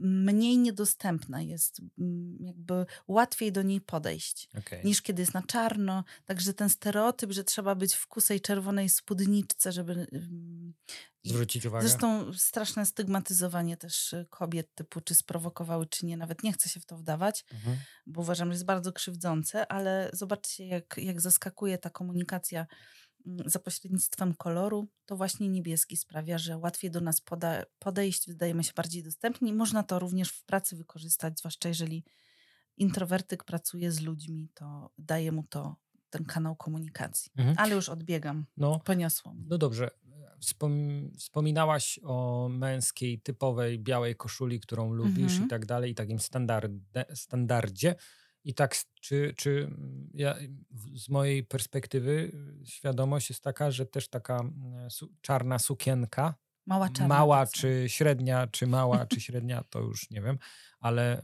mniej 0.00 0.58
niedostępna, 0.58 1.42
jest 1.42 1.80
mm, 1.98 2.36
jakby 2.40 2.86
łatwiej 3.08 3.52
do 3.52 3.62
niej 3.62 3.80
podejść 3.80 4.48
Okej. 4.58 4.84
niż 4.84 5.02
kiedy 5.02 5.22
jest 5.22 5.34
na 5.34 5.42
czarno. 5.42 6.04
Także 6.24 6.54
ten 6.54 6.68
stereotyp, 6.68 7.32
że 7.32 7.44
trzeba 7.44 7.74
być 7.74 7.94
w 7.94 8.06
kusej 8.06 8.40
czerwonej 8.40 8.88
spódniczce, 8.88 9.72
żeby. 9.72 10.06
Zwrócić 11.28 11.66
uwagę. 11.66 11.88
Zresztą 11.88 12.32
straszne 12.32 12.86
stygmatyzowanie 12.86 13.76
też 13.76 14.12
y, 14.12 14.26
kobiet, 14.30 14.74
typu 14.74 15.00
czy 15.00 15.14
sprowokowały, 15.14 15.86
czy 15.86 16.06
nie. 16.06 16.16
Nawet 16.16 16.42
nie 16.42 16.52
chcę 16.52 16.68
się 16.68 16.80
w 16.80 16.86
to 16.86 16.96
wdawać, 16.96 17.44
Mhm. 17.52 17.76
bo 18.06 18.20
uważam, 18.20 18.48
że 18.48 18.52
jest 18.54 18.64
bardzo 18.64 18.92
krzywdzące, 18.92 19.72
ale 19.72 20.10
zobaczcie, 20.12 20.66
jak, 20.66 20.94
jak 20.98 21.20
zaskakuje 21.20 21.78
ta 21.78 21.90
komunikacja 21.90 22.66
mm, 23.26 23.50
za 23.50 23.58
pośrednictwem 23.58 24.34
koloru. 24.34 24.88
To 25.06 25.16
właśnie 25.16 25.48
niebieski 25.48 25.96
sprawia, 25.96 26.38
że 26.38 26.56
łatwiej 26.58 26.90
do 26.90 27.00
nas 27.00 27.20
poda- 27.20 27.64
podejść, 27.78 28.26
wydajemy 28.28 28.64
się 28.64 28.72
bardziej 28.76 29.02
dostępni. 29.02 29.52
Można 29.52 29.82
to 29.82 29.98
również 29.98 30.28
w 30.30 30.44
pracy 30.44 30.76
wykorzystać, 30.76 31.38
zwłaszcza 31.38 31.68
jeżeli 31.68 32.04
introwertyk 32.76 33.44
pracuje 33.44 33.92
z 33.92 34.00
ludźmi, 34.00 34.48
to 34.54 34.90
daje 34.98 35.32
mu 35.32 35.42
to 35.42 35.76
ten 36.10 36.24
kanał 36.24 36.56
komunikacji. 36.56 37.32
Mhm. 37.36 37.56
Ale 37.58 37.74
już 37.74 37.88
odbiegam, 37.88 38.46
No, 38.56 38.80
poniosło 38.80 39.34
mnie. 39.34 39.44
no 39.48 39.58
dobrze. 39.58 39.90
Wspom- 40.46 41.10
wspominałaś 41.18 42.00
o 42.02 42.48
męskiej, 42.50 43.20
typowej 43.20 43.78
białej 43.78 44.16
koszuli, 44.16 44.60
którą 44.60 44.92
lubisz 44.92 45.32
Mhm. 45.32 45.44
i 45.46 45.48
tak 45.48 45.66
dalej, 45.66 45.90
i 45.90 45.94
takim 45.94 46.18
standardzie, 46.20 47.04
standardzie. 47.14 47.94
I 48.44 48.54
tak, 48.54 48.76
czy, 49.00 49.34
czy 49.36 49.50
mm, 49.64 50.10
ja, 50.14 50.36
z 50.94 51.08
mojej 51.08 51.44
perspektywy 51.44 52.32
y, 52.62 52.66
świadomość 52.66 53.30
jest 53.30 53.42
taka, 53.42 53.70
że 53.70 53.86
też 53.86 54.08
taka 54.08 54.40
mm, 54.40 54.90
su- 54.90 55.12
czarna 55.20 55.58
sukienka, 55.58 56.34
Mała 56.66 56.88
czarna. 56.88 57.08
mała 57.08 57.46
czy 57.46 57.84
średnia, 57.86 58.46
czy 58.46 58.66
mała 58.66 59.06
czy 59.06 59.20
średnia, 59.20 59.64
to 59.70 59.80
już 59.80 60.10
nie 60.10 60.22
wiem, 60.22 60.38
ale 60.80 61.22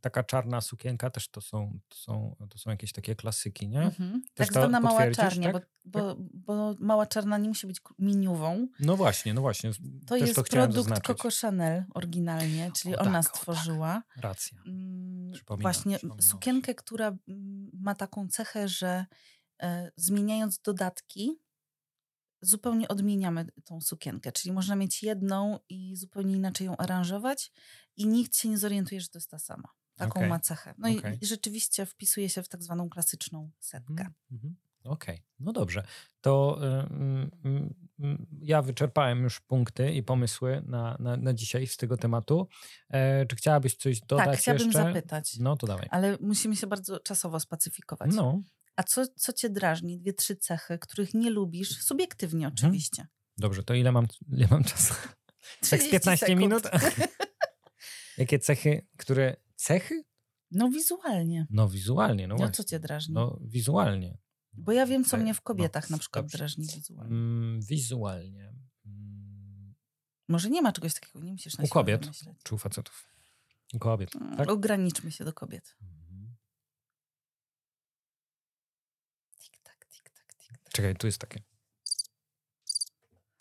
taka 0.00 0.22
czarna 0.22 0.60
sukienka 0.60 1.10
też 1.10 1.28
to 1.28 1.40
są, 1.40 1.78
to 1.88 1.96
są, 1.96 2.36
to 2.50 2.58
są 2.58 2.70
jakieś 2.70 2.92
takie 2.92 3.14
klasyki, 3.16 3.68
nie? 3.68 3.82
Mhm. 3.82 4.22
Też 4.34 4.46
Tak 4.48 4.52
zwana 4.54 4.80
mała 4.80 5.10
czarnia, 5.10 5.52
tak? 5.52 5.66
bo, 5.84 6.00
bo, 6.00 6.16
bo 6.34 6.74
mała 6.80 7.06
czarna 7.06 7.38
nie 7.38 7.48
musi 7.48 7.66
być 7.66 7.80
miniową. 7.98 8.68
No 8.80 8.96
właśnie, 8.96 9.34
no 9.34 9.40
właśnie. 9.40 9.70
To 10.06 10.16
jest 10.16 10.34
to 10.34 10.42
produkt 10.42 10.74
zaznaczyć. 10.74 11.04
Coco 11.04 11.28
Chanel 11.40 11.84
oryginalnie, 11.94 12.70
czyli 12.76 12.96
O 12.96 13.00
ona 13.00 13.22
tak, 13.22 13.32
tak. 13.32 13.36
stworzyła. 13.36 14.02
Racja. 14.16 14.58
Mm, 14.66 15.32
Przypominam, 15.32 15.62
Właśnie 15.62 15.98
sukienkę, 16.20 16.74
która 16.74 17.06
mm, 17.06 17.70
ma 17.80 17.94
taką 17.94 18.28
cechę, 18.28 18.68
że 18.68 19.06
e, 19.62 19.90
zmieniając 19.96 20.58
dodatki, 20.58 21.38
zupełnie 22.44 22.88
odmieniamy 22.88 23.46
tą 23.64 23.80
sukienkę. 23.80 24.32
Czyli 24.32 24.52
można 24.52 24.76
mieć 24.76 25.02
jedną 25.02 25.58
i 25.68 25.96
zupełnie 25.96 26.36
inaczej 26.36 26.66
ją 26.66 26.76
aranżować 26.76 27.52
i 27.96 28.06
nikt 28.06 28.36
się 28.36 28.48
nie 28.48 28.58
zorientuje, 28.58 29.00
że 29.00 29.08
to 29.08 29.18
jest 29.18 29.30
ta 29.30 29.38
sama. 29.38 29.68
Taką 29.96 30.20
Okej, 30.20 30.28
ma 30.28 30.40
cechę. 30.40 30.74
No 30.78 30.88
i- 30.88 30.98
okej. 30.98 31.18
i 31.20 31.26
rzeczywiście 31.26 31.86
wpisuje 31.86 32.28
się 32.28 32.42
w 32.42 32.48
tak 32.48 32.62
zwaną 32.62 32.88
klasyczną 32.88 33.50
setkę. 33.60 33.92
Mhm, 33.92 34.14
mhm. 34.32 34.56
Okej, 34.84 35.22
no 35.40 35.52
dobrze. 35.52 35.82
To 36.20 36.58
y, 36.62 36.66
mm, 36.66 37.30
mm, 37.44 37.74
mm, 37.98 38.26
ja 38.40 38.62
wyczerpałem 38.62 39.22
już 39.22 39.40
punkty 39.40 39.92
i 39.92 40.02
pomysły 40.02 40.62
na, 40.66 40.96
na, 41.00 41.16
na 41.16 41.34
dzisiaj 41.34 41.66
z 41.66 41.76
tego 41.76 41.96
tematu. 41.96 42.48
E, 42.90 43.26
czy 43.26 43.36
chciałabyś 43.36 43.76
coś 43.76 44.00
dodać 44.00 44.26
tak, 44.26 44.38
chciałabym 44.38 44.66
jeszcze? 44.66 44.82
zapytać. 44.82 45.36
No 45.38 45.56
to 45.56 45.66
dawaj. 45.66 45.88
Ale 45.90 46.18
musimy 46.20 46.56
się 46.56 46.66
bardzo 46.66 47.00
czasowo 47.00 47.40
spacyfikować. 47.40 48.10
No, 48.14 48.42
A 48.76 48.82
co, 48.82 49.06
co 49.16 49.32
cię 49.32 49.50
drażni? 49.50 49.98
Dwie, 49.98 50.12
trzy 50.12 50.36
cechy, 50.36 50.78
których 50.78 51.14
nie 51.14 51.30
lubisz, 51.30 51.82
subiektywnie 51.82 52.46
Mhm. 52.46 52.54
oczywiście. 52.58 53.06
dobrze, 53.38 53.62
to 53.62 53.74
ile 53.74 53.92
mam, 53.92 54.06
ile 54.32 54.48
mam 54.50 54.64
czasu? 54.64 54.94
Tak 55.60 55.64
z 55.64 55.66
30 55.68 55.90
15 55.90 56.26
sekund. 56.26 56.40
minut? 56.40 56.64
Jakie 58.18 58.38
cechy, 58.38 58.86
które... 58.96 59.36
Cechy? 59.56 60.04
No 60.50 60.68
wizualnie. 60.68 61.46
No 61.50 61.68
wizualnie, 61.68 62.28
no 62.28 62.34
No, 62.34 62.38
właśnie. 62.38 62.54
co 62.54 62.64
cię 62.64 62.78
drażni? 62.80 63.14
No 63.14 63.38
wizualnie. 63.42 64.18
Bo 64.52 64.72
ja 64.72 64.86
wiem, 64.86 65.04
co 65.04 65.10
Te- 65.10 65.22
mnie 65.22 65.34
w 65.34 65.40
kobietach 65.40 65.90
no, 65.90 65.94
na 65.94 65.98
przykład 66.00 66.24
dobrze. 66.24 66.38
drażni 66.38 66.66
wizualnie. 66.76 67.14
Mm, 67.16 67.60
wizualnie. 67.62 68.54
Mm, 68.86 69.74
Może 70.28 70.50
nie 70.50 70.62
ma 70.62 70.72
czegoś 70.72 70.94
takiego, 70.94 71.20
nie 71.24 71.32
musisz 71.32 71.58
na 71.58 71.64
U 71.64 71.68
kobiet. 71.68 72.08
czy 72.44 72.54
u 72.54 72.58
facetów? 72.58 73.08
U 73.74 73.78
kobiet, 73.78 74.16
Mm, 74.16 74.36
tak? 74.36 74.50
Ograniczmy 74.50 75.12
się 75.12 75.24
do 75.24 75.32
kobiet. 75.32 75.76
Czekaj, 80.74 80.96
tu 80.96 81.06
jest 81.06 81.18
takie. 81.18 81.40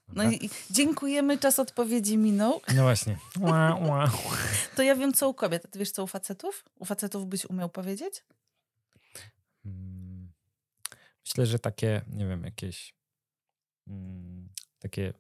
No 0.07 0.31
i 0.31 0.49
dziękujemy, 0.71 1.37
czas 1.37 1.59
odpowiedzi 1.59 2.17
minął. 2.17 2.61
No 2.75 2.81
właśnie. 2.81 3.17
Ła, 3.41 3.75
ła. 3.75 4.11
To 4.75 4.83
ja 4.83 4.95
wiem, 4.95 5.13
co 5.13 5.29
u 5.29 5.33
kobiet. 5.33 5.65
A 5.65 5.67
ty 5.67 5.79
wiesz, 5.79 5.91
co 5.91 6.03
u 6.03 6.07
facetów? 6.07 6.65
U 6.75 6.85
facetów 6.85 7.25
byś 7.25 7.45
umiał 7.45 7.69
powiedzieć? 7.69 8.23
Mm, 9.65 10.31
Myślę, 11.25 11.45
że 11.45 11.59
takie, 11.59 12.01
nie 12.07 12.27
wiem, 12.27 12.43
jakieś 12.43 12.93
mm, 13.87 14.49
takie 14.79 15.13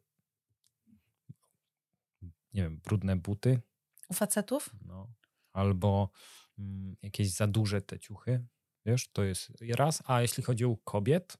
nie 2.53 2.63
wiem, 2.63 2.77
brudne 2.77 3.15
buty, 3.15 3.61
U 4.09 4.13
facetów? 4.13 4.69
no, 4.85 5.07
albo 5.53 6.09
mm, 6.59 6.95
jakieś 7.01 7.31
za 7.31 7.47
duże 7.47 7.81
te 7.81 7.99
ciuchy, 7.99 8.45
wiesz, 8.85 9.07
to 9.11 9.23
jest 9.23 9.51
raz. 9.75 10.03
A 10.05 10.21
jeśli 10.21 10.43
chodzi 10.43 10.65
o 10.65 10.77
kobiet, 10.83 11.37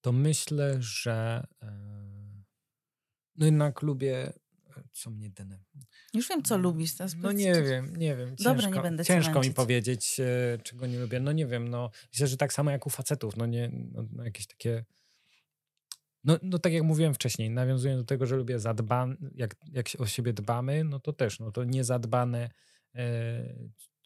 to 0.00 0.12
myślę, 0.12 0.76
że 0.82 1.46
e, 1.62 1.68
no 3.36 3.46
jednak 3.46 3.82
lubię, 3.82 4.32
e, 4.76 4.82
co 4.92 5.10
mnie 5.10 5.30
denerwuje. 5.30 5.84
Już 6.14 6.28
wiem, 6.28 6.42
co 6.42 6.58
lubisz. 6.58 6.94
Teraz 6.94 7.14
No 7.16 7.32
nie 7.32 7.54
co- 7.54 7.62
wiem, 7.62 7.96
nie 7.96 8.16
wiem. 8.16 8.36
Dobra, 8.36 8.62
Ciężko, 8.62 8.76
nie 8.76 8.82
będę 8.82 9.04
cię 9.04 9.14
ciężko 9.14 9.40
mi 9.40 9.50
powiedzieć, 9.50 10.20
e, 10.20 10.58
czego 10.62 10.86
nie 10.86 10.98
lubię. 10.98 11.20
No 11.20 11.32
nie 11.32 11.46
wiem, 11.46 11.68
no 11.68 11.90
myślę, 12.12 12.26
że 12.26 12.36
tak 12.36 12.52
samo 12.52 12.70
jak 12.70 12.86
u 12.86 12.90
facetów, 12.90 13.36
no 13.36 13.46
nie, 13.46 13.70
no, 13.72 14.04
no 14.12 14.24
jakieś 14.24 14.46
takie... 14.46 14.84
No, 16.24 16.38
no 16.42 16.58
tak 16.58 16.72
jak 16.72 16.82
mówiłem 16.82 17.14
wcześniej, 17.14 17.50
nawiązując 17.50 18.02
do 18.02 18.06
tego, 18.06 18.26
że 18.26 18.36
lubię 18.36 18.58
zadban, 18.58 19.16
jak, 19.34 19.56
jak 19.72 19.88
się 19.88 19.98
o 19.98 20.06
siebie 20.06 20.32
dbamy, 20.32 20.84
no 20.84 21.00
to 21.00 21.12
też, 21.12 21.40
no 21.40 21.52
to 21.52 21.64
niezadbane 21.64 22.50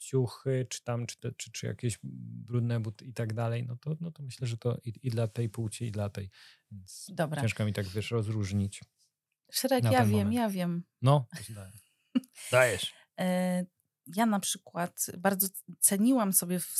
ciuchy, 0.01 0.67
czy 0.71 0.85
tam, 0.85 1.07
czy, 1.07 1.17
czy, 1.37 1.53
czy 1.53 1.67
jakieś 1.67 1.99
brudne 2.03 2.81
buty 2.81 3.05
i 3.05 3.13
tak 3.13 3.35
dalej, 3.35 3.67
no 3.67 3.77
to, 3.77 3.97
no 4.01 4.11
to 4.11 4.23
myślę, 4.23 4.47
że 4.47 4.59
to 4.59 4.79
i, 4.85 4.93
i 5.03 5.11
dla 5.11 5.29
tej 5.29 5.49
płci, 5.49 5.85
i 5.85 5.91
dla 5.91 6.11
tej. 6.11 6.31
Więc 6.71 7.07
Dobra. 7.13 7.43
ciężko 7.43 7.65
mi 7.65 7.73
tak, 7.73 7.87
wiesz, 7.87 8.11
rozróżnić. 8.11 8.81
Na 9.83 9.93
ja 9.93 10.01
wiem, 10.01 10.11
moment. 10.11 10.35
ja 10.35 10.49
wiem. 10.49 10.85
No, 11.03 11.27
dajesz. 12.53 12.93
E, 13.21 13.67
Ja 14.07 14.27
na 14.27 14.41
przykład 14.41 15.07
bardzo 15.19 15.49
ceniłam 15.81 16.33
sobie 16.33 16.61
w 16.61 16.77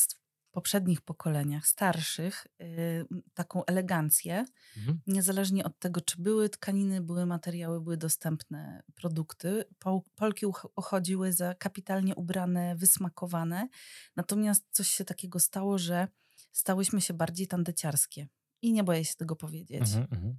poprzednich 0.51 1.01
pokoleniach, 1.01 1.67
starszych, 1.67 2.47
y, 2.61 3.05
taką 3.35 3.65
elegancję, 3.65 4.45
Mhm. 4.77 5.01
niezależnie 5.07 5.65
od 5.65 5.79
tego, 5.79 6.01
czy 6.01 6.23
były 6.23 6.49
tkaniny, 6.49 7.01
były 7.01 7.27
materiały, 7.27 7.81
były 7.81 7.97
dostępne 7.97 8.83
produkty. 8.95 9.65
Pol- 9.79 10.01
Polki 10.15 10.47
uch- 10.47 10.69
uchodziły 10.77 11.33
za 11.33 11.55
kapitalnie 11.55 12.15
ubrane, 12.15 12.77
wysmakowane. 12.77 13.69
Natomiast 14.17 14.65
coś 14.71 14.89
się 14.89 15.05
takiego 15.05 15.41
stało, 15.41 15.79
że 15.79 16.09
stałyśmy 16.53 17.01
się 17.01 17.15
bardziej 17.15 17.47
tandeciarskie. 17.47 18.27
I 18.63 18.73
nie 18.73 18.85
boję 18.85 19.05
się 19.05 19.15
tego 19.17 19.37
powiedzieć. 19.37 19.81
Mhm, 19.83 20.07
mhm. 20.13 20.37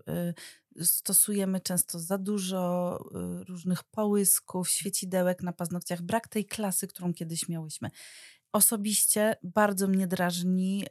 Y, 0.79 0.85
stosujemy 0.85 1.59
często 1.59 1.99
za 1.99 2.17
dużo 2.17 2.99
y, 3.41 3.43
różnych 3.43 3.83
połysków, 3.83 4.69
świecidełek 4.69 5.43
na 5.43 5.53
paznokciach. 5.53 6.01
Brak 6.01 6.27
tej 6.27 6.45
klasy, 6.45 6.87
którą 6.87 7.13
kiedyś 7.13 7.49
miałyśmy. 7.49 7.89
Osobiście 8.53 9.35
bardzo 9.43 9.87
mnie 9.87 10.07
drażni, 10.07 10.85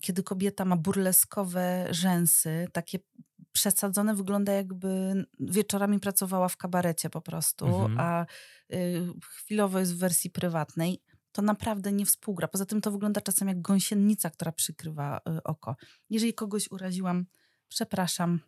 kiedy 0.00 0.22
kobieta 0.22 0.64
ma 0.64 0.76
burleskowe 0.76 1.86
rzęsy, 1.90 2.68
takie 2.72 2.98
przesadzone, 3.52 4.14
wygląda 4.14 4.52
jakby 4.52 5.24
wieczorami 5.40 6.00
pracowała 6.00 6.48
w 6.48 6.56
kabarecie 6.56 7.10
po 7.10 7.20
prostu, 7.20 7.66
Mhm. 7.66 8.00
a 8.00 8.26
y, 8.74 9.02
chwilowo 9.30 9.78
jest 9.78 9.94
w 9.94 9.98
wersji 9.98 10.30
prywatnej. 10.30 11.02
To 11.32 11.42
naprawdę 11.42 11.92
nie 11.92 12.06
współgra. 12.06 12.48
Poza 12.48 12.66
tym 12.66 12.80
to 12.80 12.90
wygląda 12.90 13.20
czasem 13.20 13.48
jak 13.48 13.60
gąsienica, 13.62 14.30
która 14.30 14.52
przykrywa 14.52 15.20
y, 15.38 15.42
oko. 15.42 15.76
Jeżeli 16.10 16.34
kogoś 16.34 16.70
uraziłam, 16.70 17.26
przepraszam. 17.68 18.40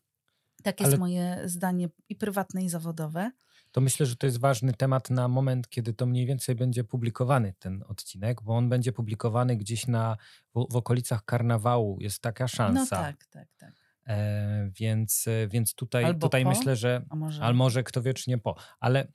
Tak 0.63 0.81
jest 0.81 0.91
Ale- 0.91 0.99
moje 0.99 1.43
zdanie 1.45 1.89
i 2.09 2.17
prywatne, 2.17 2.65
i 2.65 2.69
zawodowe. 2.69 3.31
To 3.75 3.81
myślę, 3.81 4.07
że 4.07 4.17
to 4.17 4.27
jest 4.27 4.41
ważny 4.41 4.73
temat 4.75 5.11
na 5.11 5.29
moment, 5.29 5.69
kiedy 5.69 5.95
to 5.95 6.07
mniej 6.07 6.27
więcej 6.27 6.55
będzie 6.55 6.85
publikowany 6.85 7.55
ten 7.59 7.85
odcinek, 7.89 8.43
bo 8.43 8.57
on 8.57 8.69
będzie 8.69 8.93
publikowany 8.93 9.57
gdzieś 9.57 9.87
na, 9.87 10.17
w, 10.55 10.67
w 10.71 10.77
okolicach 10.77 11.25
karnawału. 11.25 11.99
Jest 12.01 12.23
taka 12.23 12.45
No 12.45 12.49
szansa. 12.49 12.97
tak, 12.97 13.27
tak, 13.27 13.49
tak. 13.59 13.73
E, 14.07 14.71
więc, 14.81 15.25
więc 15.49 15.75
tutaj, 15.75 16.05
Albo 16.05 16.27
tutaj 16.27 16.43
po. 16.45 16.49
myślę, 16.51 16.77
że. 16.77 17.03
A 17.11 17.17
może... 17.17 17.43
Ale 17.43 17.55
może 17.55 17.83
kto 17.83 18.03
wie, 18.03 18.15
czy 18.15 18.31
nie 18.31 18.39
po. 18.39 18.55
Ale, 18.81 19.13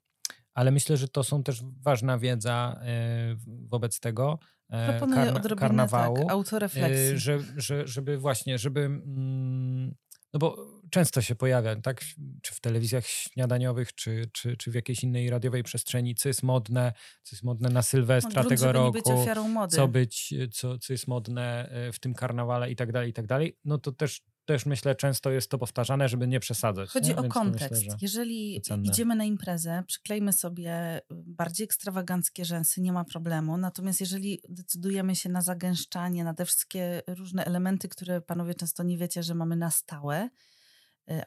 ale 0.54 0.72
myślę, 0.72 0.98
że 0.98 1.08
to 1.08 1.24
są 1.24 1.44
też 1.44 1.64
ważna 1.82 2.18
wiedza 2.18 2.80
e, 2.84 3.36
wobec 3.70 4.00
tego 4.00 4.40
e, 4.70 4.90
Proponuję 4.90 5.22
karna- 5.22 5.38
odrobinę 5.38 5.68
karnawału. 5.68 6.16
tak, 6.18 6.32
autorefleksji. 6.32 7.06
E, 7.16 7.18
że, 7.18 7.40
że, 7.58 7.88
żeby 7.88 8.18
właśnie, 8.18 8.58
żeby. 8.58 8.82
Mm, 8.82 9.96
no 10.34 10.40
bo 10.40 10.79
często 10.90 11.22
się 11.22 11.36
pojawia, 11.36 11.76
tak? 11.76 12.02
Czy 12.42 12.54
w 12.54 12.60
telewizjach 12.60 13.06
śniadaniowych, 13.06 13.96
czy, 13.96 14.30
czy, 14.34 14.58
czy 14.58 14.72
w 14.72 14.76
jakiejś 14.76 15.04
innej 15.04 15.30
radiowej 15.30 15.64
przestrzeni, 15.64 16.16
co 16.16 16.30
jest 16.30 16.44
modne, 16.44 16.94
co 17.24 17.36
jest 17.36 17.44
modne 17.44 17.70
na 17.70 17.82
Sylwestra 17.82 18.42
grunt, 18.42 18.50
tego 18.50 18.72
roku 18.72 18.92
być 18.92 19.08
ofiarą 19.08 19.48
mody. 19.48 19.76
co 19.76 19.88
być, 19.88 20.34
co, 20.52 20.78
co 20.80 20.94
jest 20.94 21.08
modne 21.08 21.70
e, 21.70 21.92
w 21.92 22.00
tym 22.00 22.14
karnawale 22.14 22.72
i 22.72 22.76
tak 22.76 22.92
dalej, 22.92 23.10
i 23.10 23.14
tak 23.14 23.28
dalej, 23.28 23.58
no 23.66 23.78
to 23.78 23.92
też, 23.92 24.22
też 24.46 24.66
myślę, 24.66 24.96
często 24.96 25.32
jest 25.32 25.52
to 25.52 25.58
powtarzane, 25.58 26.10
żeby 26.10 26.28
nie 26.28 26.40
przesadzać. 26.40 26.90
Chodzi 26.90 27.10
nie? 27.10 27.16
o 27.16 27.22
Więc 27.22 27.34
kontekst. 27.34 27.72
Myślę, 27.72 27.92
że... 27.92 27.98
Jeżeli 28.02 28.62
idziemy 28.84 29.16
na 29.16 29.24
imprezę, 29.24 29.84
przyklejmy 29.88 30.34
sobie 30.34 30.98
y, 30.98 31.02
bardziej 31.12 31.66
ekstrawaganckie 31.66 32.46
rzęsy, 32.46 32.82
nie 32.82 32.94
ma 32.94 33.06
problemu. 33.06 33.58
Natomiast 33.58 34.00
jeżeli 34.00 34.42
decydujemy 34.50 35.16
się 35.16 35.30
na 35.30 35.42
zagęszczanie, 35.42 36.24
na 36.24 36.34
te 36.34 36.46
wszystkie 36.46 37.02
różne 37.08 37.46
elementy, 37.46 37.90
które 37.90 38.22
panowie 38.22 38.56
często 38.56 38.84
nie 38.84 38.98
wiecie, 38.98 39.24
że 39.24 39.36
mamy 39.36 39.56
na 39.56 39.72
stałe, 39.72 40.30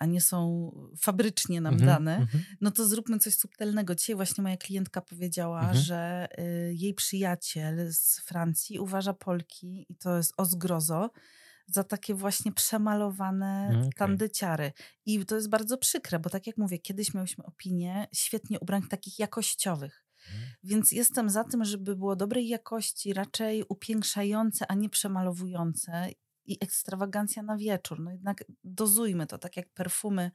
a 0.00 0.06
nie 0.06 0.20
są 0.20 0.70
fabrycznie 1.00 1.60
nam 1.60 1.74
Mhm, 1.74 1.90
dane, 1.90 2.16
mhm. 2.16 2.44
no 2.60 2.70
to 2.70 2.86
zróbmy 2.86 3.18
coś 3.18 3.34
subtelnego. 3.34 3.94
Dzisiaj 3.94 4.16
właśnie 4.16 4.42
moja 4.42 4.56
klientka 4.56 5.00
powiedziała, 5.00 5.60
Mhm. 5.60 5.78
że 5.78 6.28
y, 6.38 6.74
jej 6.74 6.94
przyjaciel 6.94 7.92
z 7.92 8.20
Francji 8.20 8.78
uważa 8.78 9.14
Polki, 9.14 9.86
i 9.88 9.96
to 9.96 10.16
jest 10.16 10.34
o 10.36 10.44
zgrozo, 10.44 11.10
za 11.66 11.84
takie 11.84 12.14
właśnie 12.14 12.52
przemalowane 12.52 13.66
Mm, 13.68 13.78
okej. 13.80 13.92
tandyciary. 13.92 14.72
I 15.06 15.26
to 15.26 15.34
jest 15.36 15.48
bardzo 15.50 15.78
przykre, 15.78 16.18
bo 16.18 16.30
tak 16.30 16.46
jak 16.46 16.56
mówię, 16.58 16.78
kiedyś 16.78 17.14
miałyśmy 17.14 17.44
opinię 17.44 18.06
świetnie 18.14 18.60
ubranych, 18.60 18.88
takich 18.88 19.18
jakościowych. 19.18 20.04
Więc 20.64 20.92
jestem 20.92 21.30
za 21.30 21.44
tym, 21.44 21.64
żeby 21.64 21.96
było 21.96 22.16
dobrej 22.16 22.48
jakości, 22.48 23.12
raczej 23.12 23.64
upiększające, 23.68 24.66
a 24.70 24.74
nie 24.74 24.88
przemalowujące 24.88 26.08
i 26.44 26.58
ekstrawagancja 26.60 27.42
na 27.42 27.56
wieczór. 27.56 28.00
No 28.00 28.10
jednak 28.12 28.44
dozujmy 28.64 29.26
to, 29.26 29.38
tak 29.38 29.56
jak 29.56 29.68
perfumy 29.72 30.30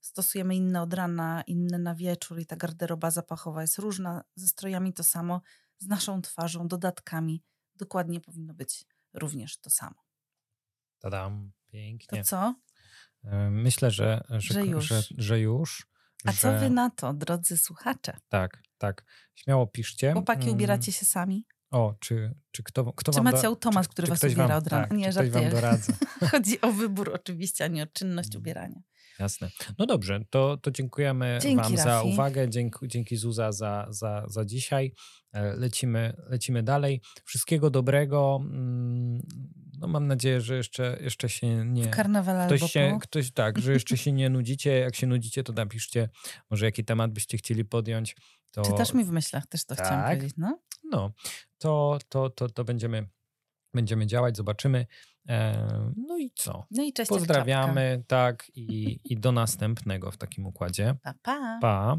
stosujemy 0.00 0.56
inne 0.56 0.82
od 0.82 0.94
rana, 0.94 1.42
inne 1.46 1.78
na 1.78 1.94
wieczór 1.94 2.40
i 2.40 2.46
ta 2.46 2.56
garderoba 2.56 3.10
zapachowa 3.10 3.60
jest 3.62 3.78
różna. 3.78 4.24
Ze 4.34 4.48
strojami 4.48 4.92
to 4.92 5.04
samo, 5.04 5.40
z 5.78 5.86
naszą 5.86 6.22
twarzą, 6.22 6.68
dodatkami. 6.68 7.42
Dokładnie 7.76 8.20
powinno 8.20 8.54
być 8.54 8.84
również 9.14 9.58
to 9.58 9.70
samo. 9.70 10.04
Tadam, 10.98 11.52
To 11.66 11.72
pięknie. 11.72 12.24
co? 12.24 12.54
E, 13.24 13.50
Myślę, 13.50 13.90
że, 13.90 14.24
że, 14.30 14.54
Że 14.54 14.66
już. 14.66 14.86
Że, 14.86 15.02
że 15.10 15.40
już. 15.40 15.86
A 16.24 16.32
co 16.32 16.58
wy 16.58 16.70
na 16.70 16.90
to, 16.90 17.14
drodzy 17.14 17.56
słuchacze? 17.56 18.16
Tak, 18.28 18.62
tak. 18.78 19.04
Śmiało 19.34 19.66
piszcie. 19.66 20.12
Chłopaki, 20.12 20.42
Mm, 20.42 20.54
ubieracie 20.54 20.92
się 20.92 21.06
sami? 21.06 21.46
O, 21.74 21.94
czy, 22.00 22.34
czy 22.50 22.62
kto, 22.62 22.92
kto 22.92 23.12
Czy 23.12 23.20
macie 23.22 23.46
automat, 23.46 23.84
czy, 23.86 23.90
który 23.90 24.06
czy 24.06 24.10
was 24.10 24.24
ubiera 24.24 24.48
wam, 24.48 24.58
od 24.58 24.66
rana? 24.66 24.86
Tak, 24.88 24.98
Nie, 24.98 25.06
czy 25.06 25.12
żartuję. 25.12 25.50
Chodzi 26.30 26.60
o 26.60 26.72
wybór 26.72 27.10
oczywiście, 27.14 27.64
a 27.64 27.66
nie 27.68 27.82
o 27.82 27.86
czynność 27.86 28.28
Mm. 28.30 28.40
ubierania. 28.42 28.80
Jasne. 29.18 29.50
No 29.78 29.86
dobrze, 29.86 30.20
to, 30.30 30.56
to 30.56 30.70
dziękujemy 30.70 31.38
Dzięki, 31.42 31.62
Wam 31.62 31.76
za 31.76 31.84
Rafi. 31.84 32.08
uwagę. 32.08 32.48
Dzięki, 32.50 32.88
dzięki 32.88 33.16
Zuza 33.16 33.52
za, 33.52 33.86
za, 33.90 34.24
za 34.28 34.44
dzisiaj. 34.44 34.92
E, 35.32 35.54
Lecimy, 35.56 36.16
lecimy 36.28 36.62
dalej. 36.62 37.00
Wszystkiego 37.24 37.70
dobrego. 37.70 38.38
Mm, 38.42 39.20
No 39.78 39.86
mam 39.88 40.06
nadzieję, 40.06 40.40
że 40.40 40.56
jeszcze, 40.56 40.98
jeszcze 41.00 41.28
się 41.28 41.64
nie. 41.66 41.84
W 41.84 41.90
karnawale 41.90 42.46
Ktoś 42.46 42.72
się, 42.72 42.98
ktoś 43.02 43.32
tak, 43.32 43.58
że 43.58 43.72
jeszcze 43.72 43.96
się 43.96 44.12
nie 44.12 44.30
nudzicie. 44.30 44.78
Jak 44.78 44.96
się 44.96 45.06
nudzicie, 45.06 45.42
to 45.42 45.52
napiszcie, 45.52 46.08
może 46.50 46.64
jaki 46.66 46.84
temat 46.84 47.12
byście 47.12 47.38
chcieli 47.38 47.64
podjąć. 47.64 48.16
To, 48.50 48.62
Czytasz 48.62 48.94
mi 48.94 49.04
w 49.04 49.10
myślach, 49.10 49.46
też 49.46 49.64
to 49.64 49.74
chciałam 49.74 49.92
Tak. 50.02 50.06
powiedzieć. 50.16 50.34
No. 50.36 50.58
No, 50.94 51.12
to, 51.58 51.98
to, 52.08 52.30
to, 52.30 52.48
to 52.48 52.64
będziemy, 52.64 53.08
będziemy 53.74 54.06
działać, 54.06 54.36
zobaczymy. 54.36 54.86
E, 55.28 55.92
No 55.96 56.18
i 56.18 56.30
co? 56.34 56.66
no 56.70 56.82
i 56.82 56.92
cześć. 56.92 57.08
Pozdrawiamy, 57.08 58.04
tak, 58.06 58.50
i, 58.54 59.00
i 59.04 59.16
do 59.16 59.32
następnego 59.32 60.10
w 60.10 60.16
takim 60.16 60.46
układzie. 60.46 60.94
Pa, 61.02 61.14
pa. 61.22 61.58
Pa. 61.60 61.96